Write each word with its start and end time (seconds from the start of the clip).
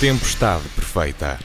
Tempestade 0.00 0.66
Perfeita. 0.74 1.38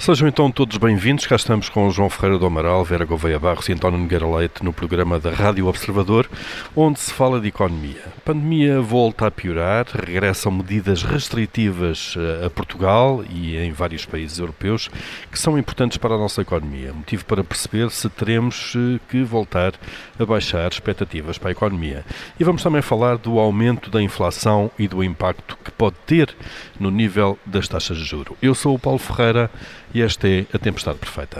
Sejam 0.00 0.26
então 0.26 0.50
todos 0.50 0.78
bem-vindos. 0.78 1.26
Cá 1.26 1.36
estamos 1.36 1.68
com 1.68 1.86
o 1.86 1.90
João 1.90 2.08
Ferreira 2.08 2.38
do 2.38 2.46
Amaral, 2.46 2.82
Vera 2.82 3.04
Gouveia 3.04 3.38
Barros 3.38 3.68
e 3.68 3.74
António 3.74 3.98
Nogueira 3.98 4.26
Leite 4.26 4.64
no 4.64 4.72
programa 4.72 5.20
da 5.20 5.30
Rádio 5.30 5.66
Observador, 5.66 6.26
onde 6.74 6.98
se 6.98 7.12
fala 7.12 7.38
de 7.38 7.48
economia. 7.48 8.00
A 8.16 8.20
pandemia 8.22 8.80
volta 8.80 9.26
a 9.26 9.30
piorar, 9.30 9.84
regressam 9.92 10.52
medidas 10.52 11.02
restritivas 11.02 12.14
eh, 12.16 12.46
a 12.46 12.48
Portugal 12.48 13.22
e 13.28 13.58
em 13.58 13.72
vários 13.72 14.06
países 14.06 14.38
europeus 14.38 14.88
que 15.30 15.38
são 15.38 15.58
importantes 15.58 15.98
para 15.98 16.14
a 16.14 16.18
nossa 16.18 16.40
economia. 16.40 16.94
Motivo 16.94 17.26
para 17.26 17.44
perceber 17.44 17.90
se 17.90 18.08
teremos 18.08 18.72
eh, 18.74 18.98
que 19.10 19.22
voltar 19.22 19.74
a 20.18 20.24
baixar 20.24 20.72
expectativas 20.72 21.36
para 21.36 21.50
a 21.50 21.52
economia. 21.52 22.06
E 22.38 22.42
vamos 22.44 22.62
também 22.62 22.80
falar 22.80 23.18
do 23.18 23.38
aumento 23.38 23.90
da 23.90 24.00
inflação 24.00 24.70
e 24.78 24.88
do 24.88 25.04
impacto 25.04 25.58
que 25.62 25.70
pode 25.70 25.96
ter 26.06 26.34
no 26.78 26.90
nível 26.90 27.38
das 27.44 27.68
taxas 27.68 27.98
de 27.98 28.04
juro. 28.04 28.34
Eu 28.40 28.54
sou 28.54 28.74
o 28.74 28.78
Paulo 28.78 28.98
Ferreira 28.98 29.50
e 29.94 30.02
esta 30.02 30.28
é 30.28 30.46
a 30.52 30.58
Tempestade 30.58 30.98
Perfeita. 30.98 31.38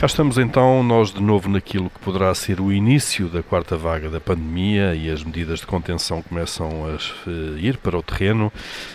Cá 0.00 0.06
estamos 0.06 0.38
então, 0.38 0.82
nós 0.82 1.12
de 1.12 1.20
novo 1.20 1.46
naquilo 1.46 1.90
que 1.90 1.98
poderá 1.98 2.34
ser 2.34 2.58
o 2.58 2.72
início 2.72 3.28
da 3.28 3.42
quarta 3.42 3.76
vaga 3.76 4.08
da 4.08 4.18
pandemia 4.18 4.94
e 4.94 5.10
as 5.10 5.22
medidas 5.22 5.60
de 5.60 5.66
contenção 5.66 6.22
começam 6.22 6.86
a 6.86 6.94
eh, 7.28 7.58
ir 7.58 7.76
para 7.76 7.98
o 7.98 8.02
terreno. 8.02 8.50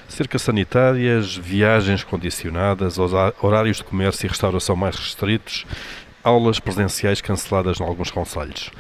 Cercas 0.08 0.42
sanitárias, 0.42 1.36
viagens 1.36 2.04
condicionadas, 2.04 2.98
horários 2.98 3.78
de 3.78 3.84
comércio 3.84 4.26
e 4.26 4.30
restauração 4.30 4.76
mais 4.76 4.96
restritos, 4.96 5.64
aulas 6.26 6.60
presenciais 6.60 7.22
canceladas 7.22 7.80
em 7.80 7.84
alguns 7.84 8.10
conselhos. 8.10 8.72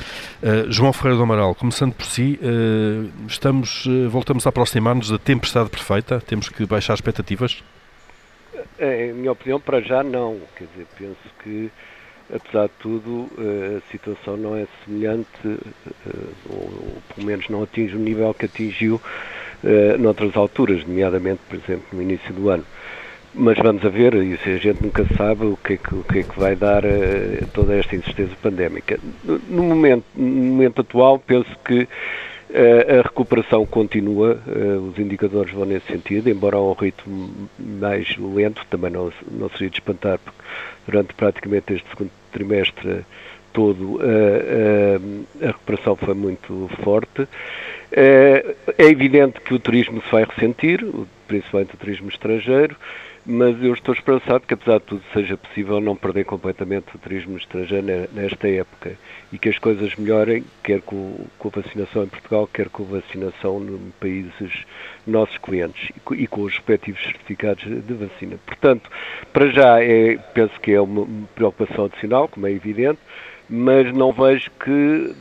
Uh, 0.41 0.69
João 0.71 0.91
Ferreira 0.91 1.17
do 1.17 1.23
Amaral, 1.23 1.53
começando 1.53 1.93
por 1.93 2.05
si, 2.07 2.39
uh, 2.41 3.27
estamos, 3.27 3.85
uh, 3.85 4.09
voltamos 4.09 4.47
a 4.47 4.49
aproximar-nos 4.49 5.11
da 5.11 5.19
tempestade 5.19 5.69
perfeita? 5.69 6.19
Temos 6.19 6.49
que 6.49 6.65
baixar 6.65 6.95
expectativas? 6.95 7.63
Em 8.79 9.13
minha 9.13 9.31
opinião, 9.31 9.59
para 9.59 9.79
já 9.79 10.03
não. 10.03 10.39
Quer 10.57 10.67
dizer, 10.73 10.87
penso 10.97 11.35
que, 11.43 11.69
apesar 12.33 12.65
de 12.65 12.73
tudo, 12.79 13.29
a 13.37 13.91
situação 13.91 14.35
não 14.35 14.55
é 14.55 14.65
semelhante, 14.83 15.27
ou 16.49 16.97
pelo 17.13 17.27
menos 17.27 17.47
não 17.47 17.63
atinge 17.63 17.95
o 17.95 17.99
nível 17.99 18.33
que 18.33 18.45
atingiu 18.45 18.99
noutras 19.97 20.35
alturas, 20.35 20.83
nomeadamente, 20.85 21.39
por 21.47 21.57
exemplo, 21.57 21.85
no 21.93 22.01
início 22.01 22.33
do 22.33 22.49
ano. 22.49 22.65
Mas 23.37 23.57
vamos 23.57 23.83
a 23.85 23.89
ver, 23.89 24.13
e 24.13 24.33
a 24.33 24.57
gente 24.57 24.81
nunca 24.81 25.05
sabe 25.17 25.45
o 25.45 25.57
que 25.57 25.73
é 25.73 25.77
que, 25.77 25.93
o 25.93 26.03
que, 26.03 26.19
é 26.19 26.23
que 26.23 26.39
vai 26.39 26.55
dar 26.55 26.85
uh, 26.85 27.45
toda 27.53 27.75
esta 27.75 27.93
insistência 27.93 28.35
pandémica. 28.41 28.97
No 29.49 29.63
momento, 29.63 30.05
no 30.15 30.25
momento 30.25 30.79
atual, 30.79 31.19
penso 31.19 31.49
que 31.65 31.81
uh, 31.83 32.99
a 32.99 33.01
recuperação 33.01 33.65
continua, 33.65 34.39
uh, 34.47 34.87
os 34.87 34.97
indicadores 34.97 35.53
vão 35.53 35.65
nesse 35.65 35.85
sentido, 35.87 36.29
embora 36.29 36.55
a 36.55 36.61
um 36.61 36.71
ritmo 36.71 37.49
mais 37.59 38.15
lento, 38.17 38.65
também 38.69 38.89
não, 38.89 39.11
não 39.29 39.49
seria 39.49 39.69
de 39.69 39.79
espantar, 39.79 40.17
porque 40.17 40.41
durante 40.85 41.13
praticamente 41.13 41.73
este 41.73 41.89
segundo 41.89 42.11
trimestre 42.31 43.05
todo 43.51 43.99
a 45.41 45.47
recuperação 45.47 45.95
foi 45.95 46.13
muito 46.13 46.69
forte. 46.83 47.25
É 47.89 48.43
evidente 48.77 49.39
que 49.39 49.53
o 49.53 49.59
turismo 49.59 50.01
se 50.01 50.11
vai 50.11 50.25
ressentir, 50.25 50.85
principalmente 51.25 51.73
o 51.73 51.77
turismo 51.77 52.09
estrangeiro, 52.09 52.75
mas 53.25 53.61
eu 53.63 53.73
estou 53.73 53.93
esperançado 53.93 54.41
que, 54.41 54.53
apesar 54.53 54.77
de 54.79 54.85
tudo, 54.85 55.03
seja 55.11 55.35
possível 55.35 55.81
não 55.81 55.95
perder 55.95 56.25
completamente 56.25 56.95
o 56.95 56.99
turismo 56.99 57.37
estrangeiro 57.37 57.85
nesta 58.13 58.47
época 58.47 58.97
e 59.33 59.39
que 59.39 59.49
as 59.49 59.57
coisas 59.57 59.95
melhorem, 59.95 60.43
quer 60.63 60.81
com, 60.81 61.25
com 61.39 61.47
a 61.47 61.61
vacinação 61.61 62.03
em 62.03 62.07
Portugal, 62.07 62.47
quer 62.53 62.69
com 62.69 62.83
a 62.83 62.99
vacinação 62.99 63.63
em 63.63 63.91
países 63.99 64.65
nossos 65.07 65.37
clientes 65.39 65.91
e 66.11 66.27
com 66.27 66.41
os 66.41 66.53
respectivos 66.53 67.01
certificados 67.03 67.63
de 67.63 67.93
vacina. 67.93 68.37
Portanto, 68.45 68.89
para 69.33 69.47
já, 69.47 69.83
é, 69.83 70.17
penso 70.33 70.59
que 70.59 70.71
é 70.71 70.81
uma 70.81 71.07
preocupação 71.33 71.85
adicional, 71.85 72.27
como 72.27 72.45
é 72.45 72.51
evidente, 72.51 72.99
mas 73.49 73.91
não 73.91 74.11
vejo 74.11 74.51
que 74.63 75.15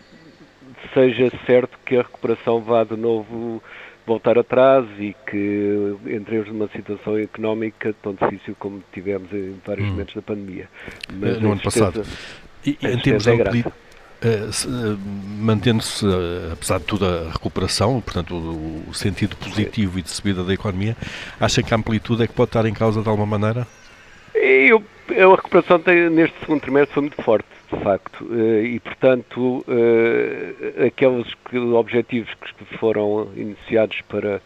seja 0.93 1.31
certo 1.47 1.79
que 1.85 1.97
a 1.97 2.03
recuperação 2.03 2.61
vá 2.61 2.85
de 2.85 2.97
novo 2.97 3.63
voltar 4.07 4.39
atrás 4.39 4.87
e 4.99 5.17
que 5.31 5.97
entremos 6.07 6.49
numa 6.49 6.69
situação 6.69 7.19
económica 7.19 7.95
tão 8.03 8.15
difícil 8.15 8.55
como 8.59 8.83
tivemos 8.93 9.33
em 9.33 9.59
vários 9.65 9.87
hum. 9.87 9.93
momentos 9.93 10.15
da 10.15 10.23
pandemia. 10.23 10.69
Mas 11.13 11.41
no 11.41 11.53
ano 11.53 11.61
passado. 11.63 12.03
E, 12.65 12.79
em 12.83 12.99
termos 12.99 13.27
é 13.27 13.37
de 13.37 13.65
uh, 14.25 14.99
mantendo-se, 15.39 16.05
uh, 16.07 16.53
apesar 16.53 16.79
de 16.79 16.85
tudo, 16.85 17.07
a 17.07 17.31
recuperação, 17.31 18.01
portanto, 18.01 18.35
o, 18.35 18.85
o 18.89 18.95
sentido 18.95 19.37
positivo 19.37 19.99
e 19.99 20.03
de 20.03 20.11
subida 20.11 20.43
da 20.43 20.55
economia, 20.55 20.97
acha 21.41 21.63
que 21.63 21.73
a 21.73 21.77
amplitude 21.77 22.23
é 22.23 22.27
que 22.27 22.33
pode 22.33 22.49
estar 22.49 22.67
em 22.67 22.73
causa 22.73 23.03
de 23.03 23.09
alguma 23.09 23.39
maneira? 23.39 23.67
Eu, 24.35 24.83
a 25.11 25.37
recuperação 25.37 25.79
tem, 25.79 26.11
neste 26.11 26.39
segundo 26.41 26.61
trimestre 26.61 26.95
foi 26.95 27.03
muito 27.03 27.23
forte 27.23 27.47
de 27.75 27.83
facto, 27.83 28.27
eh, 28.33 28.63
e 28.63 28.81
portanto 28.81 29.65
eh, 29.69 30.87
aqueles 30.87 31.27
objetivos 31.75 32.33
que 32.35 32.65
foram 32.79 33.29
iniciados 33.37 34.01
para, 34.03 34.41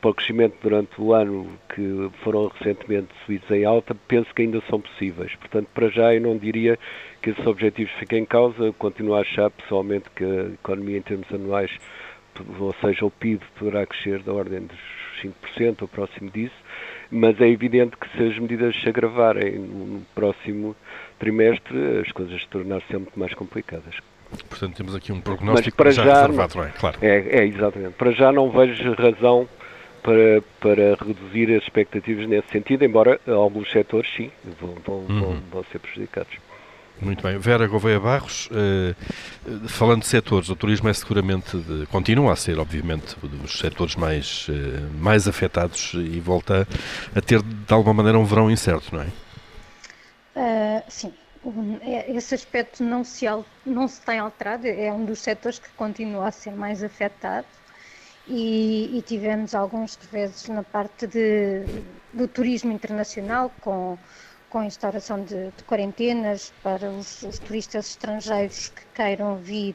para 0.00 0.10
o 0.10 0.14
crescimento 0.14 0.56
durante 0.62 1.00
o 1.00 1.12
ano, 1.12 1.46
que 1.74 2.10
foram 2.22 2.48
recentemente 2.48 3.08
subidos 3.24 3.50
em 3.50 3.64
alta, 3.64 3.94
penso 4.08 4.34
que 4.34 4.42
ainda 4.42 4.62
são 4.68 4.80
possíveis. 4.80 5.34
Portanto, 5.36 5.68
para 5.74 5.88
já 5.88 6.14
eu 6.14 6.20
não 6.20 6.36
diria 6.36 6.78
que 7.20 7.30
esses 7.30 7.46
objetivos 7.46 7.92
fiquem 7.98 8.22
em 8.22 8.26
causa, 8.26 8.64
eu 8.64 8.72
continuo 8.72 9.14
a 9.14 9.20
achar 9.20 9.50
pessoalmente 9.50 10.10
que 10.14 10.24
a 10.24 10.54
economia 10.54 10.98
em 10.98 11.02
termos 11.02 11.32
anuais, 11.32 11.70
ou 12.58 12.74
seja, 12.80 13.04
o 13.04 13.10
PIB 13.10 13.42
poderá 13.58 13.86
crescer 13.86 14.22
da 14.22 14.32
ordem 14.32 14.60
dos 14.60 14.78
5% 15.22 15.82
ou 15.82 15.88
próximo 15.88 16.30
disso, 16.30 16.54
mas 17.10 17.40
é 17.40 17.48
evidente 17.48 17.96
que 17.96 18.08
se 18.16 18.22
as 18.24 18.38
medidas 18.38 18.74
se 18.74 18.88
agravarem 18.88 19.58
no 19.58 20.00
próximo 20.14 20.74
trimestre, 21.22 22.00
as 22.04 22.10
coisas 22.10 22.44
tornar-se 22.46 22.92
muito 22.92 23.16
mais 23.16 23.32
complicadas. 23.32 23.94
Portanto, 24.48 24.74
temos 24.74 24.92
aqui 24.96 25.12
um 25.12 25.20
prognóstico 25.20 25.76
para 25.76 25.92
já, 25.92 26.04
já 26.04 26.14
reservado, 26.22 26.56
não 26.56 26.64
é? 26.64 26.70
Claro. 26.70 26.98
É, 27.00 27.38
é, 27.38 27.46
exatamente. 27.46 27.92
Para 27.92 28.10
já 28.10 28.32
não 28.32 28.50
vejo 28.50 28.92
razão 28.94 29.48
para, 30.02 30.42
para 30.58 30.96
reduzir 31.06 31.54
as 31.54 31.62
expectativas 31.62 32.26
nesse 32.26 32.48
sentido, 32.48 32.84
embora 32.84 33.20
alguns 33.28 33.70
setores, 33.70 34.10
sim, 34.16 34.32
vão, 34.60 34.74
vão, 34.84 34.96
uhum. 34.96 35.20
vão, 35.20 35.42
vão 35.52 35.64
ser 35.70 35.78
prejudicados. 35.78 36.32
Muito 37.00 37.22
bem. 37.22 37.38
Vera 37.38 37.68
Gouveia 37.68 38.00
Barros, 38.00 38.48
eh, 38.52 38.94
falando 39.68 40.00
de 40.00 40.08
setores, 40.08 40.48
o 40.48 40.56
turismo 40.56 40.88
é 40.88 40.92
seguramente, 40.92 41.56
de, 41.56 41.86
continua 41.86 42.32
a 42.32 42.36
ser, 42.36 42.58
obviamente, 42.58 43.16
dos 43.22 43.58
setores 43.58 43.94
mais, 43.94 44.46
eh, 44.48 44.80
mais 45.00 45.28
afetados 45.28 45.92
e 45.94 46.20
volta 46.20 46.66
a 47.14 47.20
ter, 47.20 47.42
de 47.42 47.72
alguma 47.74 47.94
maneira, 47.94 48.18
um 48.18 48.24
verão 48.24 48.50
incerto, 48.50 48.94
não 48.94 49.02
é? 49.02 49.06
Sim, 50.92 51.14
é, 51.80 52.12
esse 52.12 52.34
aspecto 52.34 52.84
não 52.84 53.02
se, 53.02 53.24
não 53.64 53.88
se 53.88 54.00
tem 54.02 54.18
alterado, 54.18 54.66
é 54.66 54.92
um 54.92 55.06
dos 55.06 55.20
setores 55.20 55.58
que 55.58 55.70
continua 55.70 56.28
a 56.28 56.30
ser 56.30 56.52
mais 56.52 56.84
afetado. 56.84 57.46
E, 58.28 58.96
e 58.96 59.02
tivemos 59.02 59.54
alguns 59.54 59.96
reveses 59.96 60.48
na 60.48 60.62
parte 60.62 61.06
de, 61.06 61.64
do 62.12 62.28
turismo 62.28 62.70
internacional 62.70 63.50
com, 63.60 63.98
com 64.50 64.58
a 64.58 64.66
instauração 64.66 65.24
de, 65.24 65.50
de 65.50 65.64
quarentenas 65.64 66.52
para 66.62 66.90
os, 66.90 67.22
os, 67.22 67.38
turistas 67.40 67.88
estrangeiros 67.88 68.68
que 68.68 68.84
queiram 68.94 69.38
vir, 69.38 69.74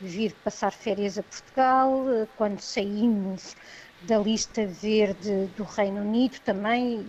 vir 0.00 0.34
passar 0.44 0.72
férias 0.72 1.18
a 1.18 1.22
Portugal, 1.22 2.04
quando 2.36 2.60
saímos 2.60 3.56
da 4.02 4.18
lista 4.18 4.64
verde 4.66 5.46
do 5.56 5.64
Reino 5.64 6.02
Unido 6.02 6.38
também 6.44 7.04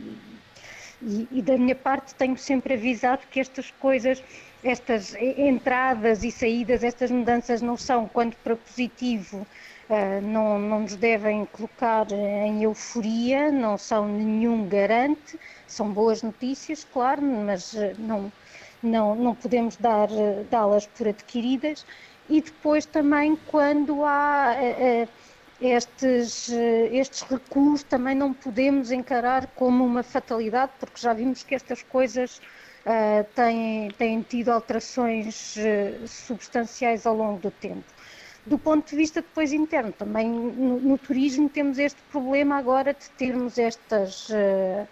e, 1.02 1.28
e, 1.32 1.42
da 1.42 1.58
minha 1.58 1.76
parte 1.76 2.14
tenho 2.16 2.38
sempre 2.38 2.74
avisado 2.74 3.22
que 3.32 3.40
estas 3.40 3.72
coisas, 3.72 4.22
estas 4.64 5.16
entradas 5.16 6.24
e 6.24 6.32
saídas, 6.32 6.84
estas 6.84 7.10
mudanças 7.10 7.62
não 7.62 7.78
são, 7.78 8.08
quando 8.08 8.36
para 8.38 8.56
positivo, 8.56 9.46
uh, 9.90 10.22
não, 10.22 10.60
não 10.60 10.82
nos 10.82 10.96
devem 10.96 11.46
colocar 11.46 12.08
em 12.12 12.64
euforia, 12.64 13.52
não 13.52 13.78
são 13.78 14.08
nenhum 14.08 14.68
garante, 14.68 15.40
são 15.68 15.90
boas 15.92 16.22
notícias, 16.22 16.84
claro, 16.84 17.22
mas 17.22 17.74
uh, 17.74 17.96
não, 17.98 18.32
não, 18.84 19.16
não 19.16 19.36
podemos 19.36 19.78
dar, 19.78 20.10
uh, 20.10 20.46
dá-las 20.50 20.86
por 20.88 21.08
adquiridas. 21.08 21.86
E 22.30 22.42
depois 22.42 22.86
também 22.86 23.36
quando 23.48 24.06
há 24.06 24.56
estes, 24.62 24.80
eh, 24.80 25.08
estes 25.62 27.22
recuos 27.22 27.84
também 27.84 28.16
não 28.16 28.34
podemos 28.34 28.92
encarar 28.92 29.48
como 29.48 29.86
uma 29.86 30.04
fatalidade, 30.04 30.72
porque 30.80 31.00
já 31.02 31.14
vimos 31.14 31.44
que 31.44 31.54
estas 31.54 31.84
coisas 31.84 32.42
uh, 32.86 33.24
têm, 33.36 33.92
têm 33.92 34.22
tido 34.22 34.50
alterações 34.50 35.58
uh, 35.58 36.08
substanciais 36.08 37.06
ao 37.06 37.16
longo 37.16 37.40
do 37.40 37.52
tempo. 37.52 37.84
Do 38.46 38.58
ponto 38.58 38.90
de 38.90 38.96
vista 38.96 39.22
depois 39.22 39.52
interno, 39.52 39.92
também 39.92 40.30
no, 40.30 40.80
no 40.80 40.98
turismo 40.98 41.50
temos 41.50 41.78
este 41.78 42.02
problema 42.04 42.58
agora 42.58 42.94
de 42.94 43.10
termos 43.12 43.58
estas, 43.60 44.30
uh, 44.30 44.88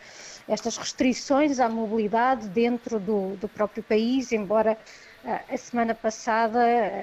estas 0.50 0.78
restrições 0.78 1.62
à 1.62 1.70
mobilidade 1.70 2.50
dentro 2.50 3.00
do, 3.00 3.38
do 3.38 3.48
próprio 3.48 3.82
país, 3.84 4.34
embora 4.34 4.78
a 5.50 5.58
semana 5.58 5.94
passada 5.94 6.60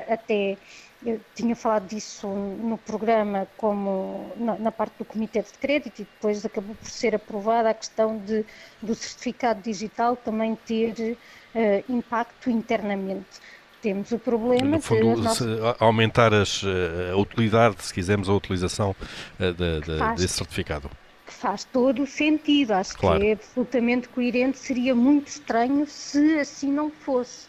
até 0.08 0.56
eu 1.05 1.21
tinha 1.35 1.55
falado 1.55 1.87
disso 1.87 2.27
no 2.27 2.79
programa 2.79 3.47
como 3.59 4.33
na, 4.37 4.56
na, 4.56 4.73
parte 4.73 4.95
do 4.99 5.05
Comitê 5.05 5.43
de 5.43 5.53
Crédito 5.61 6.01
e 6.01 6.05
depois 6.05 6.45
acabou 6.45 6.75
por 6.75 6.89
ser 6.89 7.15
aprovada 7.15 7.71
a 7.71 7.75
questão 7.75 8.19
de, 8.19 8.45
do 8.81 8.95
certificado 8.95 9.61
digital 9.61 10.17
também 10.17 10.56
ter 10.67 11.17
uh, 11.55 11.93
impacto 11.93 12.49
internamente. 12.49 13.41
Temos 13.83 14.12
o 14.12 14.19
problema 14.19 14.77
no 14.77 14.81
fundo, 14.81 15.17
de 15.17 15.21
nossas... 15.21 15.77
aumentar 15.79 16.33
as, 16.33 16.62
eh, 16.65 17.11
a 17.12 17.17
utilidade, 17.19 17.77
se 17.81 17.93
quisermos, 17.93 18.31
a 18.31 18.33
utilização 18.33 18.97
uh, 19.39 19.53
de, 19.53 19.81
de, 19.83 19.99
faz, 19.99 20.21
desse 20.23 20.35
certificado. 20.35 20.91
Que 21.27 21.35
faz 21.35 21.65
todo 21.65 22.03
o 22.03 22.06
sentido, 22.06 22.73
acho 22.73 22.97
claro. 22.97 23.21
que 23.21 23.27
é 23.27 23.33
absolutamente 23.33 24.09
coerente, 24.09 24.56
seria 24.56 24.95
muito 24.95 25.27
estranho 25.27 25.87
se 25.87 26.39
assim 26.39 26.73
não 26.73 26.91
fosse. 26.91 27.47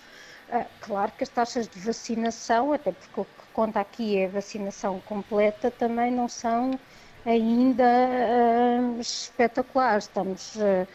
Uh, 0.55 0.65
claro 0.79 1.11
que 1.13 1.23
as 1.23 1.29
taxas 1.29 1.67
de 1.67 1.79
vacinação, 1.79 2.71
até 2.71 2.91
porque 2.91 3.19
o 3.19 3.25
que 3.25 3.43
conta 3.51 3.79
aqui 3.81 4.17
é 4.17 4.27
vacinação 4.29 5.01
completa, 5.01 5.69
também 5.71 6.11
não 6.11 6.27
são 6.27 6.71
ainda 7.25 7.83
uh, 7.83 8.99
espetaculares. 8.99 10.05
Estamos 10.05 10.55
uh, 10.55 10.87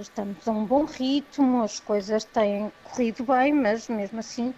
estamos 0.00 0.46
a 0.46 0.50
um 0.52 0.66
bom 0.66 0.84
ritmo, 0.84 1.62
as 1.62 1.80
coisas 1.80 2.24
têm 2.24 2.70
corrido 2.82 3.24
bem, 3.24 3.52
mas 3.54 3.88
mesmo 3.88 4.18
assim 4.18 4.54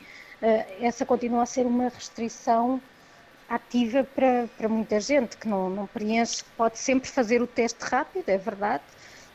essa 0.81 1.05
continua 1.07 1.43
a 1.43 1.47
ser 1.47 1.67
uma 1.67 1.89
restrição 1.89 2.81
ativa 3.49 4.05
para, 4.05 4.49
para 4.49 4.69
muita 4.69 5.01
gente 5.01 5.37
que 5.39 5.49
não, 5.49 5.71
não 5.71 5.87
preenche, 5.87 6.45
pode 6.57 6.79
sempre 6.79 7.09
fazer 7.11 7.43
o 7.43 7.47
teste 7.47 7.85
rápido, 7.85 8.29
é 8.29 8.39
verdade, 8.39 8.85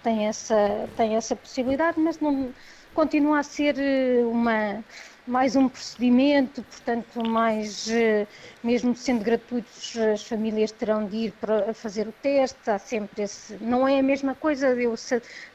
tem 0.02 0.28
essa, 0.28 0.56
tem 0.96 1.16
essa 1.16 1.36
possibilidade, 1.36 2.00
mas 2.00 2.20
não, 2.20 2.54
continua 2.94 3.40
a 3.40 3.44
ser 3.44 3.75
eh, 3.78 4.24
uma 4.25 4.84
mais 5.25 5.56
um 5.56 5.69
procedimento, 5.69 6.62
portanto, 6.63 7.25
mais, 7.25 7.90
eh, 7.90 8.28
mesmo 8.62 8.94
sendo 8.95 9.24
gratuitos, 9.24 9.95
as 9.98 10.28
famílias 10.28 10.72
terão 10.72 11.07
de 11.07 11.16
ir 11.16 11.31
para 11.40 11.74
fazer 11.74 12.07
o 12.07 12.12
teste, 12.12 12.69
há 12.69 12.78
sempre 12.78 13.24
esse, 13.24 13.57
não 13.62 13.88
é 13.88 14.00
a 14.00 14.04
mesma 14.04 14.36
coisa 14.36 14.75
de 14.75 14.84
eu 14.84 14.94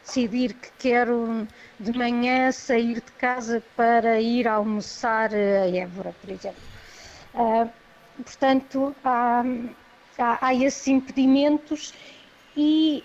decidir 0.05 0.55
que 0.55 0.71
quero 0.79 1.47
de 1.79 1.93
manhã 1.97 2.51
sair 2.51 2.95
de 2.95 3.13
casa 3.19 3.63
para 3.77 4.21
ir 4.21 4.49
almoçar 4.49 5.35
a 5.35 5.69
Évora, 5.69 6.15
por 6.21 6.31
exemplo. 6.31 6.63
Uh, 7.35 7.71
portanto, 8.23 8.97
há, 9.05 9.45
há, 10.19 10.47
há 10.47 10.55
esses 10.55 10.89
impedimentos 10.89 11.93
e 12.57 13.05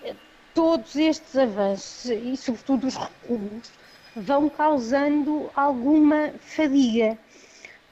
todos 0.54 0.96
estes 0.96 1.36
avanços, 1.36 2.10
e 2.10 2.38
sobretudo 2.38 2.88
os 2.88 2.96
recuos, 2.96 3.83
vão 4.16 4.50
causando 4.50 5.50
alguma 5.56 6.34
fadiga. 6.40 7.18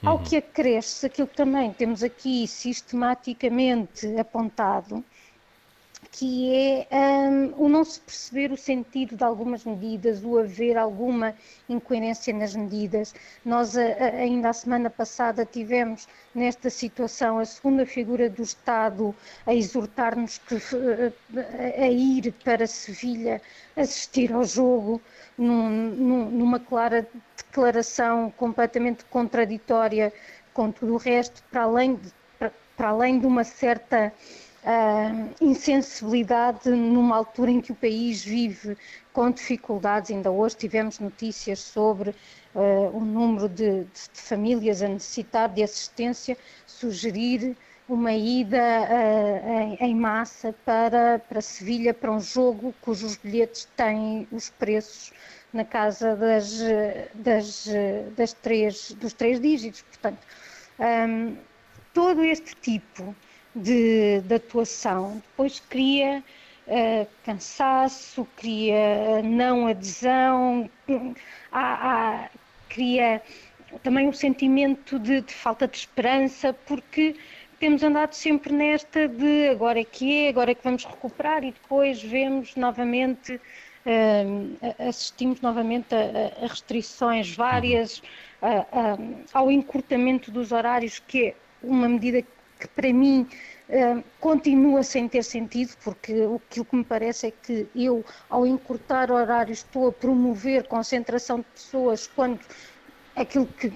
Uhum. 0.02 0.10
Ao 0.10 0.20
que 0.20 0.38
acresce 0.38 1.06
aquilo 1.06 1.28
que 1.28 1.36
também 1.36 1.72
temos 1.74 2.02
aqui 2.04 2.48
sistematicamente 2.48 4.08
apontado, 4.18 5.04
que 6.12 6.54
é 6.92 7.30
um, 7.30 7.54
o 7.66 7.70
não 7.70 7.86
se 7.86 8.00
perceber 8.02 8.52
o 8.52 8.58
sentido 8.58 9.16
de 9.16 9.24
algumas 9.24 9.64
medidas, 9.64 10.22
o 10.24 10.38
haver 10.38 10.78
alguma 10.78 11.34
incoerência 11.70 12.34
nas 12.34 12.54
medidas. 12.54 13.16
Nós, 13.46 13.78
a, 13.78 13.82
a, 13.82 14.06
ainda 14.18 14.50
a 14.50 14.54
semana 14.54 14.90
passada, 14.90 15.46
tivemos 15.46 16.10
nesta 16.36 16.70
situação 16.70 17.40
a 17.40 17.46
segunda 17.46 17.86
figura 17.86 18.30
do 18.30 18.44
Estado 18.44 19.16
a 19.46 19.56
exortar-nos 19.56 20.42
a, 21.38 21.82
a 21.82 21.88
ir 21.88 22.34
para 22.44 22.68
Sevilha 22.68 23.42
assistir 23.76 24.34
ao 24.34 24.44
jogo, 24.44 25.02
num, 25.38 25.70
num, 25.70 26.30
numa 26.30 26.60
clara 26.60 27.08
declaração 27.38 28.32
completamente 28.32 29.06
contraditória 29.06 30.12
com 30.54 30.72
tudo 30.72 30.94
o 30.94 30.98
resto, 30.98 31.42
para 31.50 31.64
além 31.64 31.96
de, 31.96 32.12
para, 32.38 32.52
para 32.76 32.90
além 32.90 33.18
de 33.18 33.26
uma 33.26 33.46
certa 33.46 34.14
uh, 34.64 35.30
insensibilidade 35.42 36.70
numa 36.70 37.16
altura 37.16 37.52
em 37.52 37.62
que 37.62 37.72
o 37.72 37.76
país 37.76 38.24
vive 38.24 38.78
com 39.14 39.30
dificuldades. 39.32 40.12
Ainda 40.12 40.32
hoje 40.32 40.58
tivemos 40.58 41.00
notícias 41.00 41.60
sobre 41.60 42.12
uh, 42.54 42.96
o 42.96 43.00
número 43.02 43.50
de, 43.50 43.84
de, 43.84 43.86
de, 43.86 44.22
famílias 44.22 44.82
a 44.82 44.88
necessitar 44.88 45.50
de 45.50 45.64
assistência, 45.64 46.38
sugerir 46.66 47.56
uma 47.88 48.14
ida 48.14 48.58
uh, 48.58 49.48
em, 49.50 49.78
em, 49.90 49.96
massa 49.96 50.54
para, 50.66 51.20
para 51.20 51.42
Sevilha, 51.42 51.94
para 51.94 52.12
um 52.12 52.20
jogo 52.20 52.74
cujos 52.82 53.18
bilhetes 53.18 53.68
têm 53.76 54.28
os 54.32 54.50
preços 54.50 55.12
na 55.52 55.66
casa 55.66 56.16
das, 56.16 56.60
das, 57.14 57.68
das 58.16 58.32
três, 58.32 58.94
dos 58.94 59.12
três 59.12 59.38
dígitos. 59.42 59.82
Portanto, 59.82 60.20
um, 60.80 61.36
todo 61.94 62.24
este 62.24 62.56
tipo 62.56 63.14
de, 63.56 64.22
de 64.22 64.36
atuação. 64.36 65.22
Depois 65.32 65.60
cria 65.60 66.24
uh, 66.68 67.08
cansaço, 67.24 68.28
cria 68.36 69.22
não 69.24 69.68
adesão, 69.68 70.70
há, 71.52 72.24
há, 72.24 72.30
cria 72.70 73.22
também 73.84 74.08
um 74.08 74.14
sentimento 74.14 75.00
de, 75.00 75.22
de, 75.22 75.34
falta 75.34 75.68
de 75.68 75.78
esperança, 75.78 76.54
porque 76.66 77.16
temos 77.60 77.84
andado 77.84 78.14
sempre 78.14 78.54
nesta 78.54 79.08
de 79.08 79.50
agora 79.50 79.80
é 79.80 79.86
que 79.86 80.26
é, 80.26 80.30
agora 80.30 80.52
é 80.52 80.56
que 80.56 80.64
vamos 80.64 80.84
recuperar 80.84 81.44
e 81.44 81.52
depois 81.52 82.02
vemos 82.02 82.56
novamente, 82.56 83.36
uh, 83.36 84.88
assistimos 84.88 85.42
novamente 85.42 85.94
a, 85.94 86.44
a 86.44 86.48
restrições 86.48 87.36
várias, 87.36 88.00
uh, 88.42 89.24
ao 89.34 89.52
encurtamento 89.52 90.32
dos 90.32 90.52
horários, 90.52 91.00
que 91.00 91.28
é 91.28 91.36
uma 91.64 91.88
medida 91.88 92.22
que 92.22 92.41
para 92.68 92.92
mim 92.94 93.28
uh, 93.70 94.04
continua 94.20 94.84
sem 94.84 95.08
ter 95.08 95.24
sentido, 95.24 95.76
porque 95.84 96.14
o 96.26 96.40
que 96.50 96.76
me 96.76 96.84
parece 96.84 97.28
é 97.28 97.32
que 97.32 97.68
eu, 97.76 98.04
ao 98.30 98.46
encurtar 98.46 99.12
horários, 99.12 99.60
estou 99.60 99.88
a 99.88 99.92
promover 99.92 100.68
concentração 100.68 101.40
de 101.40 101.46
pessoas 101.54 102.08
quando 102.08 102.40
aquilo 103.16 103.46
que, 103.46 103.72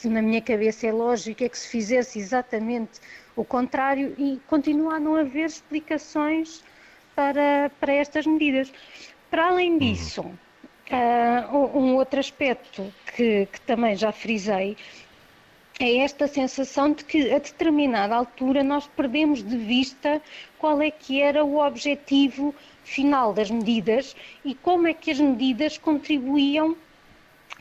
que 0.00 0.08
na 0.08 0.22
minha 0.22 0.40
cabeça 0.40 0.86
é 0.86 0.92
lógico 0.92 1.44
é 1.44 1.48
que 1.48 1.58
se 1.58 1.68
fizesse 1.68 2.18
exatamente 2.18 3.00
o 3.36 3.44
contrário 3.44 4.14
e 4.18 4.40
continua 4.46 4.96
a 4.96 5.00
não 5.00 5.16
haver 5.16 5.46
explicações 5.46 6.62
para, 7.14 7.70
para 7.80 7.92
estas 7.92 8.26
medidas. 8.26 8.72
Para 9.30 9.48
além 9.48 9.78
disso, 9.78 10.22
uh, 10.22 11.78
um 11.78 11.96
outro 11.96 12.20
aspecto 12.20 12.92
que, 13.14 13.46
que 13.46 13.60
também 13.62 13.96
já 13.96 14.12
frisei 14.12 14.76
é 15.80 15.98
esta 15.98 16.26
sensação 16.26 16.92
de 16.92 17.04
que 17.04 17.32
a 17.32 17.38
determinada 17.38 18.14
altura 18.14 18.62
nós 18.62 18.86
perdemos 18.86 19.42
de 19.42 19.56
vista 19.56 20.20
qual 20.58 20.80
é 20.82 20.90
que 20.90 21.20
era 21.20 21.44
o 21.44 21.58
objetivo 21.58 22.54
final 22.84 23.32
das 23.32 23.50
medidas 23.50 24.14
e 24.44 24.54
como 24.54 24.86
é 24.86 24.94
que 24.94 25.10
as 25.10 25.18
medidas 25.18 25.78
contribuíam 25.78 26.76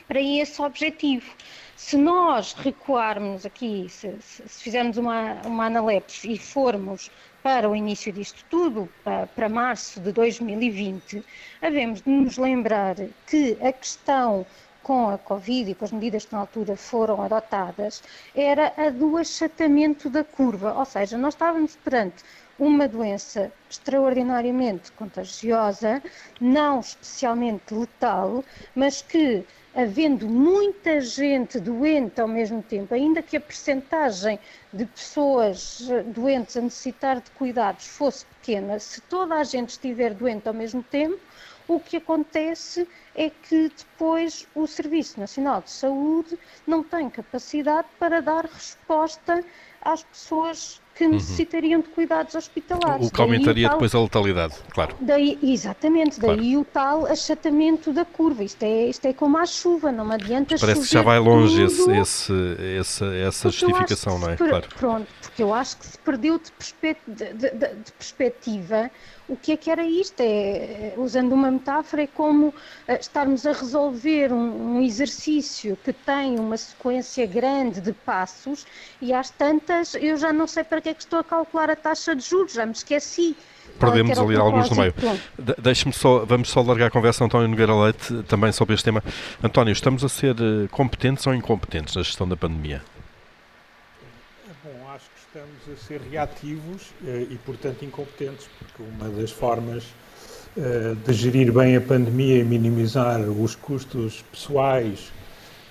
para 0.07 0.21
esse 0.21 0.61
objetivo. 0.61 1.33
Se 1.75 1.97
nós 1.97 2.53
recuarmos 2.53 3.45
aqui, 3.45 3.87
se, 3.89 4.13
se 4.21 4.63
fizermos 4.63 4.97
uma, 4.97 5.41
uma 5.45 5.65
analepse 5.65 6.31
e 6.31 6.37
formos 6.37 7.09
para 7.41 7.67
o 7.69 7.75
início 7.75 8.11
disto 8.11 8.45
tudo, 8.49 8.87
para, 9.03 9.25
para 9.27 9.49
março 9.49 9.99
de 9.99 10.11
2020, 10.11 11.23
havemos 11.61 12.01
de 12.01 12.09
nos 12.09 12.37
lembrar 12.37 12.95
que 13.25 13.57
a 13.61 13.71
questão 13.71 14.45
com 14.83 15.09
a 15.09 15.17
Covid 15.17 15.71
e 15.71 15.75
com 15.75 15.85
as 15.85 15.91
medidas 15.91 16.25
que 16.25 16.33
na 16.33 16.39
altura 16.39 16.75
foram 16.75 17.21
adotadas, 17.21 18.03
era 18.35 18.73
a 18.77 18.89
do 18.89 19.17
achatamento 19.17 20.09
da 20.09 20.23
curva, 20.23 20.73
ou 20.73 20.85
seja, 20.85 21.17
nós 21.17 21.33
estávamos 21.33 21.75
perante 21.75 22.23
uma 22.61 22.87
doença 22.87 23.51
extraordinariamente 23.67 24.91
contagiosa, 24.91 26.01
não 26.39 26.79
especialmente 26.79 27.73
letal, 27.73 28.45
mas 28.75 29.01
que, 29.01 29.43
havendo 29.73 30.27
muita 30.27 31.01
gente 31.01 31.59
doente 31.59 32.21
ao 32.21 32.27
mesmo 32.27 32.61
tempo, 32.61 32.93
ainda 32.93 33.23
que 33.23 33.35
a 33.35 33.41
percentagem 33.41 34.39
de 34.71 34.85
pessoas 34.85 35.89
eh, 35.89 36.03
doentes 36.03 36.55
a 36.55 36.61
necessitar 36.61 37.19
de 37.19 37.31
cuidados 37.31 37.87
fosse 37.87 38.25
pequena, 38.25 38.77
se 38.77 39.01
toda 39.01 39.35
a 39.35 39.43
gente 39.43 39.69
estiver 39.69 40.13
doente 40.13 40.47
ao 40.47 40.53
mesmo 40.53 40.83
tempo, 40.83 41.19
o 41.67 41.79
que 41.79 41.97
acontece 41.97 42.87
é 43.15 43.29
que 43.29 43.69
depois 43.69 44.47
o 44.55 44.67
Serviço 44.67 45.19
Nacional 45.19 45.61
de 45.61 45.71
Saúde 45.71 46.37
não 46.65 46.83
tem 46.83 47.09
capacidade 47.09 47.87
para 47.99 48.21
dar 48.21 48.45
resposta 48.45 49.43
às 49.81 50.03
pessoas 50.03 50.81
que 50.93 51.05
uhum. 51.05 51.13
necessitariam 51.13 51.81
de 51.81 51.87
cuidados 51.89 52.35
hospitalares. 52.35 53.07
O 53.07 53.11
que 53.11 53.21
aumentaria 53.21 53.67
tal, 53.67 53.77
depois 53.77 53.95
a 53.95 53.99
letalidade, 54.01 54.55
claro. 54.69 54.95
Daí, 54.99 55.39
exatamente, 55.41 56.19
daí 56.19 56.51
claro. 56.51 56.59
o 56.59 56.65
tal 56.65 57.05
achatamento 57.05 57.93
da 57.93 58.05
curva. 58.05 58.43
Isto 58.43 58.63
é, 58.63 58.87
isto 58.87 59.05
é 59.05 59.13
como 59.13 59.37
a 59.37 59.45
chuva, 59.45 59.91
não 59.91 60.11
adianta 60.11 60.55
Parece 60.59 60.81
que 60.81 60.93
já 60.93 61.01
vai 61.01 61.17
longe 61.17 61.63
esse, 61.63 61.91
esse, 61.91 62.33
essa, 62.77 63.05
essa 63.15 63.49
justificação, 63.49 64.19
não 64.19 64.29
é? 64.29 64.35
claro. 64.35 64.67
Pronto, 64.77 65.07
porque 65.21 65.41
eu 65.41 65.53
acho 65.53 65.77
que 65.77 65.85
se 65.87 65.97
perdeu 65.99 66.37
de, 66.37 66.51
perspe 66.51 66.97
de, 67.07 67.33
de, 67.33 67.49
de 67.49 67.91
perspectiva 67.93 68.91
o 69.31 69.37
que 69.37 69.53
é 69.53 69.57
que 69.57 69.71
era 69.71 69.85
isto? 69.85 70.19
É, 70.19 70.93
usando 70.97 71.31
uma 71.31 71.49
metáfora, 71.49 72.03
é 72.03 72.07
como 72.07 72.53
eh, 72.85 72.99
estarmos 72.99 73.45
a 73.45 73.53
resolver 73.53 74.33
um, 74.33 74.75
um, 74.75 74.81
exercício 74.81 75.77
que 75.85 75.93
tem 75.93 76.37
uma 76.37 76.57
sequência 76.57 77.25
grande 77.25 77.79
de 77.79 77.93
passos 77.93 78.67
e 79.01 79.13
às 79.13 79.29
tantas 79.29 79.95
eu 79.95 80.17
já 80.17 80.33
não 80.33 80.45
sei 80.45 80.65
para 80.65 80.81
que 80.81 80.89
é 80.89 80.93
que 80.93 81.03
estou 81.03 81.19
a 81.19 81.23
calcular 81.23 81.69
a 81.69 81.77
taxa 81.77 82.13
de 82.13 82.21
juros, 82.21 82.51
já 82.51 82.65
me 82.65 82.73
esqueci. 82.73 83.37
Perdemos 83.79 84.19
ali 84.19 84.35
alguns 84.35 84.69
no 84.69 84.75
meio. 84.75 84.93
De 85.39 85.55
Deixe-me 85.57 85.93
só, 85.93 86.25
vamos 86.25 86.49
só 86.49 86.61
largar 86.61 86.87
a 86.87 86.91
conversa 86.91 87.23
António 87.23 87.47
Nogueira 87.47 87.73
Leite 87.73 88.23
também 88.23 88.51
sobre 88.51 88.75
este 88.75 88.83
tema. 88.83 89.01
António, 89.41 89.71
estamos 89.71 90.03
a 90.03 90.09
ser 90.09 90.35
eh, 90.35 90.67
competentes 90.69 91.25
ou 91.25 91.33
incompetentes 91.33 91.95
na 91.95 92.03
gestão 92.03 92.27
da 92.27 92.35
pandemia? 92.35 92.81
A 95.69 95.75
ser 95.75 96.01
reativos 96.09 96.91
eh, 97.05 97.27
e, 97.29 97.35
portanto, 97.45 97.85
incompetentes, 97.85 98.49
porque 98.57 98.81
uma 98.81 99.09
das 99.09 99.29
formas 99.29 99.83
eh, 100.57 100.95
de 101.05 101.13
gerir 101.13 101.51
bem 101.51 101.75
a 101.75 101.81
pandemia 101.81 102.39
e 102.39 102.43
minimizar 102.43 103.21
os 103.21 103.53
custos 103.53 104.23
pessoais, 104.31 105.11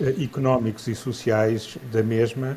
eh, 0.01 0.15
económicos 0.23 0.87
e 0.87 0.95
sociais 0.95 1.77
da 1.93 2.03
mesma 2.03 2.57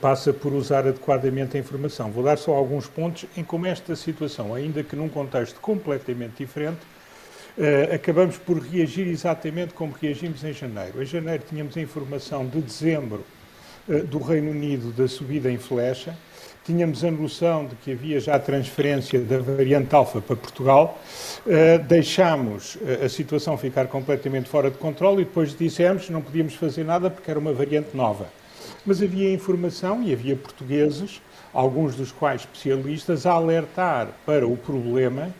passa 0.00 0.32
por 0.32 0.54
usar 0.54 0.86
adequadamente 0.86 1.54
a 1.54 1.60
informação. 1.60 2.10
Vou 2.10 2.24
dar 2.24 2.38
só 2.38 2.54
alguns 2.54 2.86
pontos 2.86 3.26
em 3.36 3.44
como 3.44 3.66
esta 3.66 3.94
situação, 3.94 4.54
ainda 4.54 4.82
que 4.82 4.96
num 4.96 5.08
contexto 5.08 5.60
completamente 5.60 6.38
diferente, 6.38 6.80
acabamos 7.94 8.38
por 8.38 8.58
reagir 8.58 9.06
exatamente 9.06 9.74
como 9.74 9.92
reagimos 9.92 10.42
em 10.44 10.54
janeiro. 10.54 11.02
Em 11.02 11.04
janeiro 11.04 11.42
tínhamos 11.46 11.76
a 11.76 11.80
informação 11.82 12.46
de 12.46 12.62
dezembro 12.62 13.22
do 14.08 14.18
Reino 14.18 14.50
Unido 14.50 14.92
da 14.92 15.06
subida 15.06 15.50
em 15.50 15.58
flecha, 15.58 16.16
tínhamos 16.66 17.04
a 17.04 17.10
noção 17.12 17.64
de 17.64 17.76
que 17.76 17.92
havia 17.92 18.18
já 18.18 18.36
transferência 18.40 19.20
da 19.20 19.38
variante 19.38 19.94
alfa 19.94 20.20
para 20.20 20.34
Portugal, 20.34 21.00
uh, 21.46 21.84
deixámos 21.84 22.76
eh, 22.84 23.04
a 23.04 23.08
situação 23.08 23.56
ficar 23.56 23.86
completamente 23.86 24.48
fora 24.48 24.68
de 24.68 24.76
controle 24.76 25.22
e 25.22 25.24
depois 25.24 25.56
dissemos 25.56 26.06
que 26.06 26.12
não 26.12 26.20
podíamos 26.20 26.54
fazer 26.54 26.84
nada 26.84 27.08
porque 27.08 27.30
era 27.30 27.38
uma 27.38 27.52
variante 27.52 27.96
nova. 27.96 28.26
Mas 28.84 29.00
havia 29.00 29.32
informação 29.32 30.02
e 30.02 30.12
havia 30.12 30.34
portugueses, 30.34 31.22
alguns 31.54 31.94
dos 31.94 32.10
quais 32.10 32.40
especialistas, 32.40 33.26
a 33.26 33.32
alertar 33.32 34.08
para 34.26 34.46
o 34.46 34.56
problema 34.56 35.32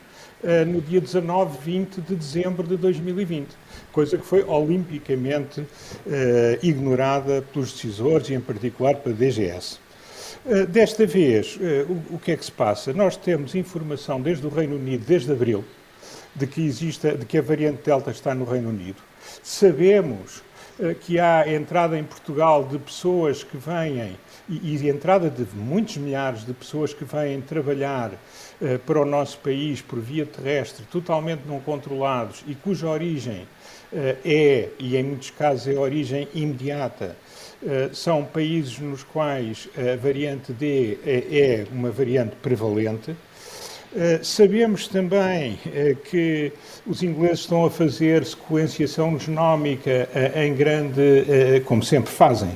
uh, 0.44 0.64
no 0.64 0.80
dia 0.80 1.00
19, 1.00 1.58
20 1.58 2.02
de 2.02 2.14
dezembro 2.14 2.64
de 2.68 2.76
2020, 2.76 3.48
coisa 3.90 4.16
que 4.16 4.24
foi 4.24 4.44
olimpicamente 4.44 5.64
ignorada 6.62 7.42
pelos 7.52 7.72
decisores 7.72 8.28
e, 8.30 8.34
em 8.34 8.40
particular, 8.40 8.94
pela 8.96 9.14
DGS. 9.14 9.85
Eh, 10.48 10.64
desta 10.64 11.04
vez, 11.04 11.58
eh, 11.60 11.84
o 12.08 12.20
que 12.20 12.30
é 12.30 12.36
que 12.36 12.44
se 12.44 12.52
passa? 12.52 12.92
Nós 12.92 13.16
temos 13.16 13.56
informação 13.56 14.20
desde 14.20 14.46
o 14.46 14.48
Reino 14.48 14.76
Unido, 14.76 15.04
desde 15.04 15.32
abril, 15.32 15.64
de 16.36 16.46
que, 16.46 16.64
existe, 16.64 17.10
de 17.16 17.26
que 17.26 17.38
a 17.38 17.42
variante 17.42 17.82
Delta 17.84 18.12
está 18.12 18.32
no 18.32 18.44
Reino 18.44 18.68
Unido. 18.68 19.02
Sabemos 19.42 20.44
eh, 20.78 20.94
que 20.94 21.18
há 21.18 21.52
entrada 21.52 21.98
em 21.98 22.04
Portugal 22.04 22.62
de 22.62 22.78
pessoas 22.78 23.42
que 23.42 23.56
vêm, 23.56 24.16
e, 24.48 24.88
entrada 24.88 25.28
de 25.28 25.44
muitos 25.56 25.96
milhares 25.96 26.46
de 26.46 26.52
pessoas 26.52 26.94
que 26.94 27.04
vêm 27.04 27.40
trabalhar 27.40 28.12
para 28.86 29.00
o 29.00 29.04
nosso 29.04 29.38
país 29.38 29.82
por 29.82 29.98
via 29.98 30.24
terrestre, 30.24 30.86
totalmente 30.88 31.42
não 31.48 31.58
controlados 31.58 32.44
e 32.46 32.54
cuja 32.54 32.86
origem 32.88 33.48
é, 33.92 34.68
e 34.78 34.96
em 34.96 35.02
muitos 35.02 35.30
casos 35.30 35.66
é 35.66 35.76
origem 35.76 36.28
imediata, 36.32 37.16
são 37.92 38.24
países 38.24 38.78
nos 38.78 39.02
quais 39.02 39.68
a 39.76 39.96
variante 39.96 40.52
D 40.52 40.98
é, 41.04 41.62
é 41.62 41.66
uma 41.72 41.90
variante 41.90 42.36
prevalente. 42.36 43.10
Uh, 43.10 44.22
sabemos 44.22 44.88
também 44.88 45.58
que 46.10 46.52
os 46.86 47.02
ingleses 47.02 47.40
estão 47.40 47.64
a 47.64 47.70
fazer 47.70 48.26
sequenciação 48.26 49.18
genómica 49.18 50.06
em 50.34 50.54
grande, 50.54 51.62
como 51.64 51.82
sempre 51.82 52.12
fazem, 52.12 52.50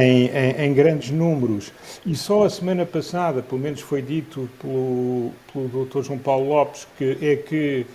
em, 0.00 0.26
em, 0.26 0.66
em, 0.66 0.74
grandes 0.74 1.10
números. 1.10 1.72
E 2.06 2.14
só 2.14 2.44
a 2.44 2.50
semana 2.50 2.86
passada, 2.86 3.42
pelo 3.42 3.60
menos 3.60 3.80
foi 3.80 4.02
dito 4.02 4.48
pelo, 4.60 5.32
pelo 5.52 5.86
Dr. 5.86 6.02
João 6.02 6.18
Paulo 6.18 6.48
Lopes, 6.48 6.86
que 6.96 7.18
é 7.20 7.36
que 7.36 7.86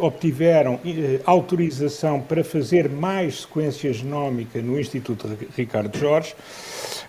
obtiveram 0.00 0.80
eh, 0.84 1.20
autorização 1.24 2.20
para 2.20 2.42
fazer 2.42 2.88
mais 2.88 3.42
sequência 3.42 3.92
genómica 3.92 4.60
no 4.60 4.78
Instituto 4.78 5.28
Ricardo 5.56 5.96
Jorge. 5.96 6.34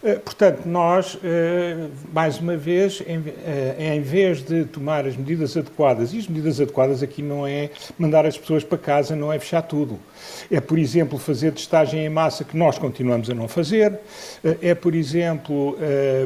Eh, 0.05 0.19
portanto, 0.19 0.67
nós, 0.67 1.17
eh, 1.23 1.87
mais 2.13 2.39
uma 2.39 2.55
vez, 2.55 3.01
em 3.79 4.01
vez 4.01 4.43
de 4.43 4.63
tomar 4.65 5.07
as 5.07 5.17
medidas 5.17 5.57
adequadas, 5.57 6.13
e 6.13 6.19
as 6.19 6.27
medidas 6.27 6.61
adequadas 6.61 7.01
aqui 7.01 7.23
não 7.23 7.47
é 7.47 7.71
mandar 7.97 8.23
as 8.23 8.37
pessoas 8.37 8.63
para 8.63 8.77
casa, 8.77 9.15
não 9.15 9.33
é 9.33 9.39
fechar 9.39 9.63
tudo. 9.63 9.99
É, 10.51 10.61
por 10.61 10.77
exemplo, 10.77 11.17
fazer 11.17 11.53
testagem 11.53 12.05
em 12.05 12.09
massa, 12.09 12.43
que 12.43 12.55
nós 12.55 12.77
continuamos 12.77 13.31
a 13.31 13.33
não 13.33 13.47
fazer. 13.47 13.99
É, 14.61 14.75
por 14.75 14.93
exemplo, 14.93 15.75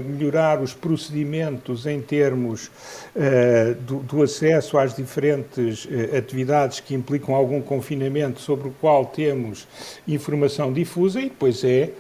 melhorar 0.05 0.62
os 0.62 0.74
procedimentos 0.74 1.86
em 1.86 2.01
termos 2.01 2.69
do, 3.81 4.21
acesso 4.21 4.77
às 4.77 4.95
diferentes 4.95 5.88
atividades 6.17 6.79
que 6.79 6.93
implicam 6.93 7.33
algum 7.33 7.62
confinamento 7.62 8.41
sobre 8.41 8.67
o 8.67 8.71
qual 8.81 9.05
temos 9.05 9.67
informação 10.07 10.74
difusa 10.74 11.21
e 11.21 11.29
depois 11.29 11.63
é 11.63 11.69
eh, 11.69 11.91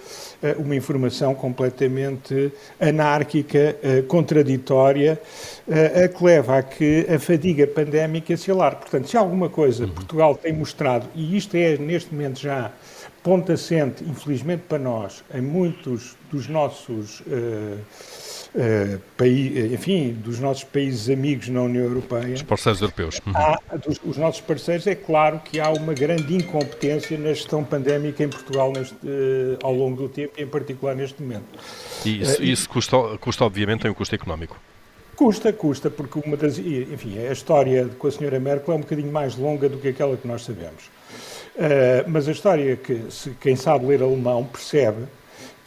uma 0.57 0.75
informação 0.75 1.35
completamente 1.35 2.51
anárquica, 2.79 3.75
eh, 3.83 4.01
contraditória, 4.07 5.21
eh, 5.67 6.05
a 6.05 6.07
que 6.07 6.23
leva 6.23 6.57
a 6.57 6.63
que 6.63 7.05
a 7.13 7.19
fadiga 7.19 7.67
pandémica 7.67 8.35
se 8.37 8.49
alargue. 8.49 8.81
Portanto, 8.81 9.09
se 9.09 9.17
alguma 9.17 9.49
coisa 9.49 9.83
uhum. 9.85 9.91
Portugal 9.91 10.35
tem 10.35 10.53
mostrado, 10.53 11.07
e 11.13 11.35
isto 11.35 11.55
é 11.55 11.77
neste 11.77 12.13
momento 12.13 12.39
já 12.39 12.71
ponto 13.21 13.51
assente, 13.51 14.03
infelizmente 14.03 14.63
para 14.67 14.79
nós, 14.79 15.23
em 15.33 15.41
muitos 15.41 16.15
dos 16.31 16.47
nossos 16.47 17.19
uh, 17.21 17.77
uh, 18.55 18.99
países, 19.17 19.71
enfim, 19.71 20.11
dos 20.11 20.39
nossos 20.39 20.63
países 20.63 21.09
amigos 21.09 21.49
na 21.49 21.61
União 21.61 21.83
Europeia. 21.83 22.33
Os 22.33 22.41
parceiros 22.41 22.81
europeus. 22.81 23.19
Uhum. 23.25 23.33
Há, 23.35 23.59
dos, 23.77 23.99
os 24.03 24.17
nossos 24.17 24.41
parceiros, 24.41 24.87
é 24.87 24.95
claro 24.95 25.39
que 25.39 25.59
há 25.59 25.69
uma 25.69 25.93
grande 25.93 26.35
incompetência 26.35 27.17
na 27.17 27.29
gestão 27.29 27.63
pandémica 27.63 28.23
em 28.23 28.29
Portugal 28.29 28.71
neste, 28.71 28.95
uh, 28.95 29.57
ao 29.63 29.73
longo 29.73 30.03
do 30.03 30.09
tempo 30.09 30.33
e 30.37 30.43
em 30.43 30.47
particular 30.47 30.95
neste 30.95 31.21
momento. 31.21 31.45
E 32.05 32.21
isso, 32.21 32.43
isso 32.43 32.69
custa, 32.69 32.97
custa, 33.19 33.43
obviamente, 33.45 33.81
tem 33.81 33.91
um 33.91 33.93
custo 33.93 34.15
económico. 34.15 34.57
Custa, 35.15 35.51
custa, 35.51 35.89
porque 35.89 36.17
uma 36.25 36.37
das. 36.37 36.57
Enfim, 36.57 37.19
a 37.19 37.33
história 37.33 37.89
com 37.99 38.07
a 38.07 38.11
senhora 38.11 38.39
Merkel 38.39 38.73
é 38.73 38.77
um 38.77 38.81
bocadinho 38.81 39.11
mais 39.11 39.35
longa 39.35 39.67
do 39.67 39.77
que 39.77 39.89
aquela 39.89 40.15
que 40.15 40.25
nós 40.25 40.45
sabemos. 40.45 40.85
Uh, 41.55 42.07
mas 42.07 42.25
a 42.29 42.31
história 42.31 42.77
que, 42.77 43.01
se, 43.09 43.31
quem 43.31 43.53
sabe 43.53 43.85
ler 43.85 44.01
alemão 44.01 44.45
percebe 44.45 45.03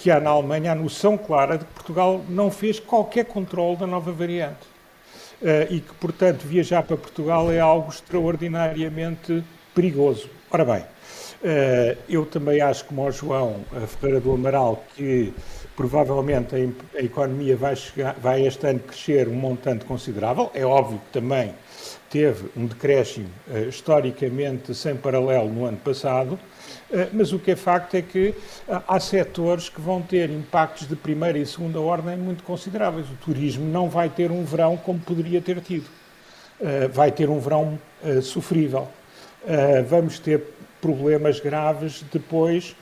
que 0.02 0.10
há 0.10 0.18
na 0.18 0.30
Alemanha 0.30 0.72
a 0.72 0.74
noção 0.74 1.16
clara 1.16 1.56
de 1.56 1.64
que 1.64 1.74
Portugal 1.74 2.24
não 2.28 2.50
fez 2.50 2.80
qualquer 2.80 3.24
controle 3.24 3.76
da 3.76 3.86
nova 3.86 4.10
variante. 4.10 4.66
Uh, 5.40 5.70
e 5.70 5.80
que, 5.80 5.94
portanto, 5.94 6.42
viajar 6.42 6.82
para 6.82 6.96
Portugal 6.96 7.52
é 7.52 7.60
algo 7.60 7.88
extraordinariamente 7.88 9.44
perigoso. 9.72 10.28
Ora 10.50 10.64
bem, 10.64 10.80
uh, 10.80 11.98
eu 12.08 12.26
também 12.26 12.60
acho, 12.60 12.84
como 12.84 13.06
o 13.06 13.12
João 13.12 13.60
Ferreira 13.86 14.20
do 14.20 14.32
Amaral, 14.32 14.84
que 14.96 15.32
provavelmente 15.76 16.56
a, 16.96 17.00
economia 17.00 17.56
vai, 17.56 17.76
chegar, 17.76 18.14
vai 18.14 18.44
este 18.44 18.66
ano 18.66 18.80
crescer 18.80 19.28
um 19.28 19.34
montante 19.34 19.84
considerável. 19.84 20.50
É 20.52 20.66
óbvio 20.66 20.98
que 20.98 21.12
também 21.12 21.54
teve 22.10 22.48
um 22.56 22.66
decréscimo 22.66 23.28
uh, 23.48 23.68
historicamente 23.68 24.74
sem 24.74 24.96
paralelo 24.96 25.48
no 25.48 25.64
ano 25.64 25.78
passado, 25.78 26.36
mas 27.12 27.32
o 27.32 27.38
que 27.38 27.52
é 27.52 27.56
facto 27.56 27.94
é 27.94 28.02
que 28.02 28.34
uh, 28.68 28.82
há 28.86 29.00
setores 29.00 29.68
que 29.68 29.80
vão 29.80 30.02
ter 30.02 30.30
impactos 30.30 30.86
de 30.86 30.96
primeira 30.96 31.38
e 31.38 31.46
segunda 31.46 31.80
ordem 31.80 32.16
muito 32.16 32.42
consideráveis. 32.42 33.06
O 33.08 33.14
turismo 33.24 33.64
não 33.64 33.88
vai 33.88 34.08
ter 34.08 34.30
um 34.30 34.44
verão 34.44 34.76
como 34.76 34.98
poderia 34.98 35.40
ter 35.40 35.60
tido. 35.60 35.86
vai 36.92 37.10
ter 37.10 37.28
um 37.28 37.40
verão 37.40 37.78
sofrível. 38.22 38.88
vamos 39.88 40.18
ter 40.18 40.42
problemas 40.80 41.40
graves 41.40 42.04
depois, 42.12 42.76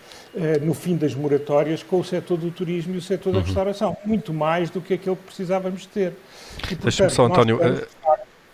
no 0.62 0.74
fim 0.74 0.96
das 0.96 1.14
moratórias, 1.14 1.82
com 1.82 2.00
o 2.00 2.04
setor 2.04 2.36
do 2.36 2.50
turismo 2.50 2.94
e 2.94 2.98
o 2.98 3.02
setor 3.02 3.32
uhum. 3.34 3.40
da 3.40 3.46
restauração. 3.46 3.96
Muito 4.04 4.34
mais 4.34 4.68
do 4.68 4.80
que 4.80 4.94
aquilo 4.94 5.16
que 5.16 5.24
precisávamos 5.24 5.86
ter. 5.86 6.12
Deixa-me 6.82 7.10
só, 7.10 7.24
António. 7.26 7.58